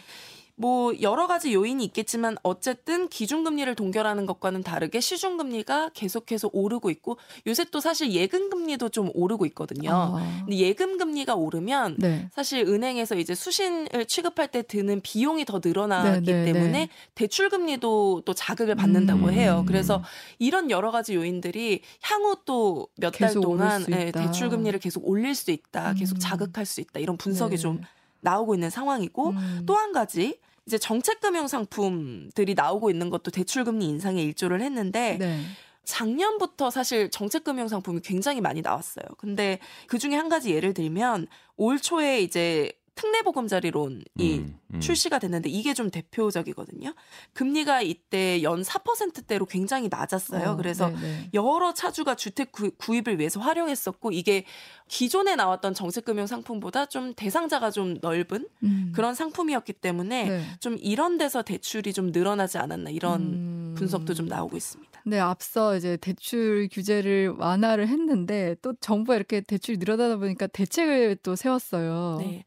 뭐 0.61 0.93
여러 0.99 1.25
가지 1.25 1.53
요인이 1.53 1.81
있겠지만 1.85 2.35
어쨌든 2.43 3.07
기준금리를 3.07 3.73
동결하는 3.75 4.25
것과는 4.25 4.61
다르게 4.61 4.99
시중금리가 4.99 5.91
계속해서 5.93 6.49
오르고 6.51 6.89
있고 6.89 7.17
요새 7.47 7.63
또 7.71 7.79
사실 7.79 8.11
예금금리도 8.11 8.89
좀 8.89 9.09
오르고 9.13 9.45
있거든요. 9.47 9.89
아. 9.93 10.41
근데 10.41 10.57
예금금리가 10.57 11.35
오르면 11.35 11.95
네. 11.99 12.27
사실 12.33 12.67
은행에서 12.67 13.15
이제 13.15 13.33
수신을 13.33 14.05
취급할 14.05 14.49
때 14.49 14.61
드는 14.61 14.99
비용이 14.99 15.45
더 15.45 15.61
늘어나기 15.63 16.25
네, 16.25 16.43
네, 16.43 16.51
때문에 16.51 16.71
네. 16.71 16.89
대출 17.15 17.47
금리도 17.47 18.23
또 18.25 18.33
자극을 18.33 18.75
받는다고 18.75 19.27
음. 19.27 19.31
해요. 19.33 19.63
그래서 19.65 20.03
이런 20.39 20.69
여러 20.69 20.91
가지 20.91 21.15
요인들이 21.15 21.81
향후 22.01 22.35
또 22.43 22.89
몇 22.99 23.11
달 23.17 23.33
동안 23.33 23.81
수 23.83 23.91
예, 23.93 24.09
있다. 24.09 24.25
대출 24.25 24.49
금리를 24.49 24.77
계속 24.79 25.07
올릴 25.07 25.35
수 25.35 25.51
있다, 25.51 25.93
계속 25.93 26.17
음. 26.17 26.19
자극할 26.19 26.65
수 26.65 26.81
있다 26.81 26.99
이런 26.99 27.15
분석이 27.15 27.55
네. 27.55 27.61
좀 27.61 27.81
나오고 28.21 28.55
있는 28.55 28.69
상황이고 28.69 29.29
음. 29.29 29.63
또한 29.65 29.93
가지 29.93 30.37
이제 30.69 30.77
정책금융 30.77 31.47
상품들이 31.47 32.53
나오고 32.53 32.91
있는 32.91 33.09
것도 33.09 33.31
대출금리 33.31 33.85
인상에 33.87 34.21
일조를 34.21 34.61
했는데 34.61 35.17
네. 35.17 35.41
작년부터 35.83 36.69
사실 36.69 37.09
정책금융 37.09 37.67
상품이 37.67 38.01
굉장히 38.01 38.39
많이 38.39 38.61
나왔어요. 38.61 39.03
근데 39.17 39.57
그 39.87 39.97
중에 39.97 40.13
한 40.13 40.29
가지 40.29 40.51
예를 40.53 40.75
들면 40.75 41.25
올 41.57 41.79
초에 41.79 42.21
이제 42.21 42.71
특례보금자리론이 42.93 44.03
음, 44.19 44.58
음. 44.73 44.79
출시가 44.79 45.19
됐는데 45.19 45.49
이게 45.49 45.73
좀 45.73 45.89
대표적이거든요. 45.89 46.93
금리가 47.33 47.81
이때 47.81 48.43
연 48.43 48.61
4%대로 48.61 49.45
굉장히 49.45 49.89
낮았어요. 49.89 50.51
어, 50.51 50.55
그래서 50.55 50.89
네, 50.89 50.99
네. 51.01 51.29
여러 51.33 51.73
차주가 51.73 52.15
주택 52.15 52.51
구, 52.51 52.71
구입을 52.77 53.19
위해서 53.19 53.39
활용했었고 53.39 54.11
이게 54.11 54.45
기존에 54.87 55.35
나왔던 55.35 55.73
정책금융 55.73 56.27
상품보다 56.27 56.85
좀 56.85 57.13
대상자가 57.13 57.71
좀 57.71 57.97
넓은 58.01 58.47
음. 58.63 58.91
그런 58.93 59.15
상품이었기 59.15 59.73
때문에 59.73 60.29
네. 60.29 60.43
좀 60.59 60.77
이런 60.79 61.17
데서 61.17 61.41
대출이 61.41 61.93
좀 61.93 62.11
늘어나지 62.11 62.57
않았나 62.57 62.91
이런 62.91 63.21
음. 63.21 63.75
분석도 63.77 64.13
좀 64.13 64.27
나오고 64.27 64.55
있습니다. 64.55 64.89
네, 65.05 65.19
앞서 65.19 65.75
이제 65.75 65.97
대출 65.97 66.67
규제를 66.71 67.33
완화를 67.37 67.87
했는데 67.87 68.55
또 68.61 68.73
정부가 68.79 69.15
이렇게 69.15 69.41
대출이 69.41 69.77
늘어나다 69.77 70.17
보니까 70.17 70.47
대책을 70.47 71.17
또 71.23 71.35
세웠어요. 71.35 72.17
네. 72.19 72.45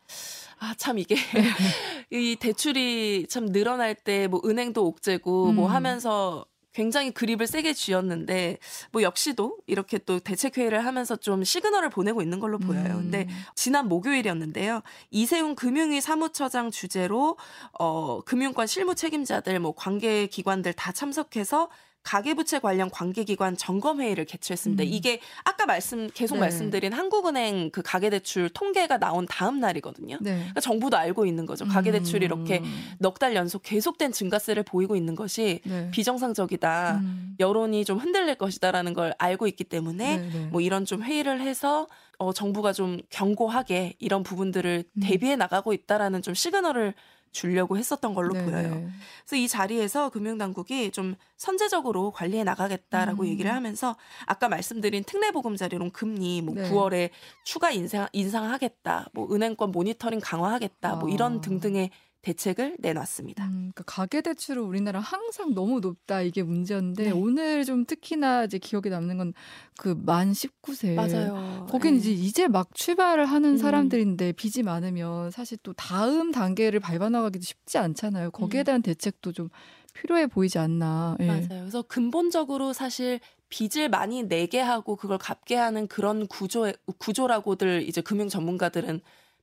아, 0.63 0.75
참 0.79 0.99
이게 0.99 1.17
이 2.11 2.37
대출이 2.37 3.27
참 3.29 3.47
늘어날 3.49 3.95
때 3.95 4.29
뭐 4.29 4.41
은행도 4.45 4.87
옥죄고 4.87 5.53
뭐 5.53 5.67
음. 5.67 5.75
하면서 5.75 6.45
굉장히 6.73 7.11
그립을 7.11 7.47
세게 7.47 7.75
쥐었는데 7.75 8.59
뭐 8.93 9.03
역시도 9.03 9.59
이렇게 9.67 9.99
또 9.99 10.21
대책 10.21 10.57
회의를 10.57 10.87
하면서 10.87 11.17
좀 11.17 11.45
시그널을 11.45 11.91
보내고 11.91 12.23
있는 12.23 12.39
걸로 12.41 12.59
보여요. 12.59 12.95
음. 12.95 13.03
근데 13.03 13.29
지난 13.55 13.89
목요일이었는데요. 13.89 14.81
이세훈 15.11 15.55
금융위 15.55 16.01
사무처장 16.01 16.71
주재로 16.71 17.37
어 17.79 18.21
금융권 18.23 18.67
실무 18.69 18.95
책임자들 18.95 19.59
뭐 19.59 19.75
관계 19.75 20.27
기관들 20.27 20.73
다 20.73 20.93
참석해서 20.93 21.69
가계부채 22.03 22.59
관련 22.59 22.91
관계기관 22.91 23.57
점검 23.57 24.01
회의를 24.01 24.25
개최했습니다. 24.25 24.83
음. 24.83 24.89
이게 24.91 25.21
아까 25.45 25.67
말씀 25.67 26.09
계속 26.13 26.35
네. 26.35 26.41
말씀드린 26.41 26.93
한국은행 26.93 27.71
그 27.71 27.83
가계대출 27.83 28.49
통계가 28.51 28.99
나온 28.99 29.27
다음 29.27 29.61
날이거든요. 29.61 30.19
네. 30.21 30.35
그러니까 30.35 30.61
정부도 30.61 30.97
알고 30.97 31.27
있는 31.27 31.47
거죠. 31.47 31.65
가계대출이 31.67 32.25
이렇게 32.25 32.59
음. 32.59 32.95
넉달 32.99 33.37
연속 33.37 33.63
계속된 33.63 34.13
증가세를 34.13 34.65
보이고 34.65 34.97
있는 34.97 35.15
것이 35.15 35.61
네. 35.65 35.91
비정상적이다. 35.93 37.01
음. 37.03 37.37
여론이 37.39 37.85
좀 37.85 37.99
흔들릴 37.99 38.35
것이다라는 38.35 38.95
걸 38.95 39.15
알고 39.19 39.47
있기 39.47 39.65
때문에 39.65 40.17
네, 40.17 40.29
네. 40.29 40.47
뭐 40.47 40.61
이런 40.61 40.85
좀 40.85 41.03
회의를 41.03 41.41
해서 41.41 41.87
어, 42.19 42.33
정부가 42.33 42.73
좀 42.73 43.01
경고하게 43.11 43.95
이런 43.99 44.23
부분들을 44.23 44.85
음. 44.93 45.01
대비해 45.03 45.37
나가고 45.37 45.73
있다라는 45.73 46.23
좀 46.23 46.35
시그널을 46.35 46.95
주려고 47.33 47.77
했었던 47.77 48.15
걸로 48.15 48.35
네, 48.35 48.45
보여요. 48.45 48.75
네. 48.75 48.89
그래서 49.25 49.37
이 49.37 49.49
자리에서 49.49 50.11
금융당국이 50.11 50.91
좀 50.93 51.17
선제적으로 51.37 52.13
관리해 52.13 52.45
나가겠다라고 52.45 53.25
음. 53.25 53.29
얘기를 53.29 53.53
하면서 53.53 53.97
아까 54.27 54.49
말씀드린 54.49 55.03
특례보금자리론 55.05 55.91
금리 55.91 56.43
뭐 56.43 56.55
네. 56.55 56.71
9월에 56.71 57.11
추가 57.45 57.71
인상 57.71 58.09
인상하겠다, 58.13 59.09
뭐 59.13 59.35
은행권 59.35 59.73
모니터링 59.73 60.21
강화하겠다, 60.21 60.97
뭐 60.97 61.09
이런 61.09 61.39
아. 61.39 61.41
등등의 61.41 61.91
대책을 62.23 62.77
내놨습니다. 62.79 63.45
음, 63.45 63.51
그러니까 63.75 63.83
가계 63.87 64.21
대출은 64.21 64.63
우리나라 64.63 65.01
항상 65.01 65.55
너무 65.55 65.81
높다 65.81 66.23
이게 66.23 66.43
문제였는데 66.43 67.05
네. 67.07 67.11
오늘 67.11 67.65
좀 67.65 67.85
특히나 67.85 68.45
이제 68.45 68.59
기억에 68.59 68.89
남는 68.89 69.17
건 69.19 69.33
그 69.79 69.95
만 69.95 70.33
19세 70.33 70.95
맞아요. 70.95 71.67
거긴 71.69 71.95
네. 71.95 71.99
이제 72.01 72.11
이제 72.13 72.49
막 72.49 72.73
출발을 72.75 73.27
하는 73.27 73.53
음. 73.53 73.57
사람들인데 73.57 74.33
빚이 74.33 74.63
많으면 74.63 75.31
사실 75.31 75.59
또 75.63 75.73
다음 75.73 76.31
단계를 76.31 76.79
밟아 76.79 77.09
나가기도 77.09 77.43
쉽지 77.45 77.79
않잖아요. 77.79 78.31
거기에 78.31 78.63
음. 78.63 78.65
대한 78.65 78.83
대책도 78.83 79.33
좀 79.33 79.49
필요해 79.95 80.29
보이지 80.29 80.59
않나. 80.59 81.17
예. 81.21 81.27
맞아요. 81.27 81.47
그래서 81.49 81.83
근본적으로 81.83 82.73
사실 82.73 83.19
빚을 83.49 83.89
많이 83.91 84.23
내게 84.23 84.61
하고 84.61 84.95
그걸 84.97 85.19
갚게 85.19 85.57
하는 85.57 85.87
그런 85.89 86.27
구조 86.29 86.71
구조라고들 86.99 87.83
이제 87.89 88.01
금융 88.01 88.29
전문가들은 88.29 89.01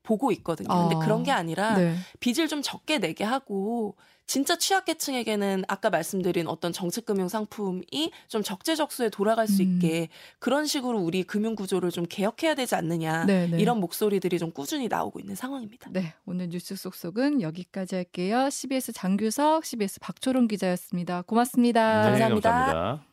보고 0.09 0.31
있거든요. 0.31 0.67
근데 0.67 0.95
아. 0.95 0.99
그런 0.99 1.21
게 1.21 1.29
아니라 1.29 1.77
네. 1.77 1.95
빚을 2.19 2.47
좀 2.47 2.63
적게 2.63 2.97
내게 2.97 3.23
하고 3.23 3.95
진짜 4.25 4.57
취약계층에게는 4.57 5.65
아까 5.67 5.91
말씀드린 5.91 6.47
어떤 6.47 6.73
정책금융 6.73 7.27
상품이 7.29 8.11
좀 8.27 8.41
적재적소에 8.41 9.09
돌아갈 9.09 9.47
수 9.47 9.61
음. 9.61 9.73
있게 9.75 10.09
그런 10.39 10.65
식으로 10.65 10.99
우리 10.99 11.23
금융 11.23 11.55
구조를 11.55 11.91
좀 11.91 12.05
개혁해야 12.07 12.55
되지 12.55 12.73
않느냐 12.73 13.25
네, 13.25 13.47
네. 13.47 13.59
이런 13.59 13.79
목소리들이 13.79 14.39
좀 14.39 14.51
꾸준히 14.51 14.87
나오고 14.87 15.19
있는 15.19 15.35
상황입니다. 15.35 15.91
네, 15.91 16.13
오늘 16.25 16.49
뉴스 16.49 16.75
속속은 16.75 17.41
여기까지 17.41 17.95
할게요. 17.95 18.49
CBS 18.49 18.93
장규석, 18.93 19.65
CBS 19.65 19.99
박초롱 19.99 20.47
기자였습니다. 20.47 21.23
고맙습니다. 21.23 22.03
네. 22.03 22.09
감사합니다. 22.09 22.49
감사합니다. 22.51 23.08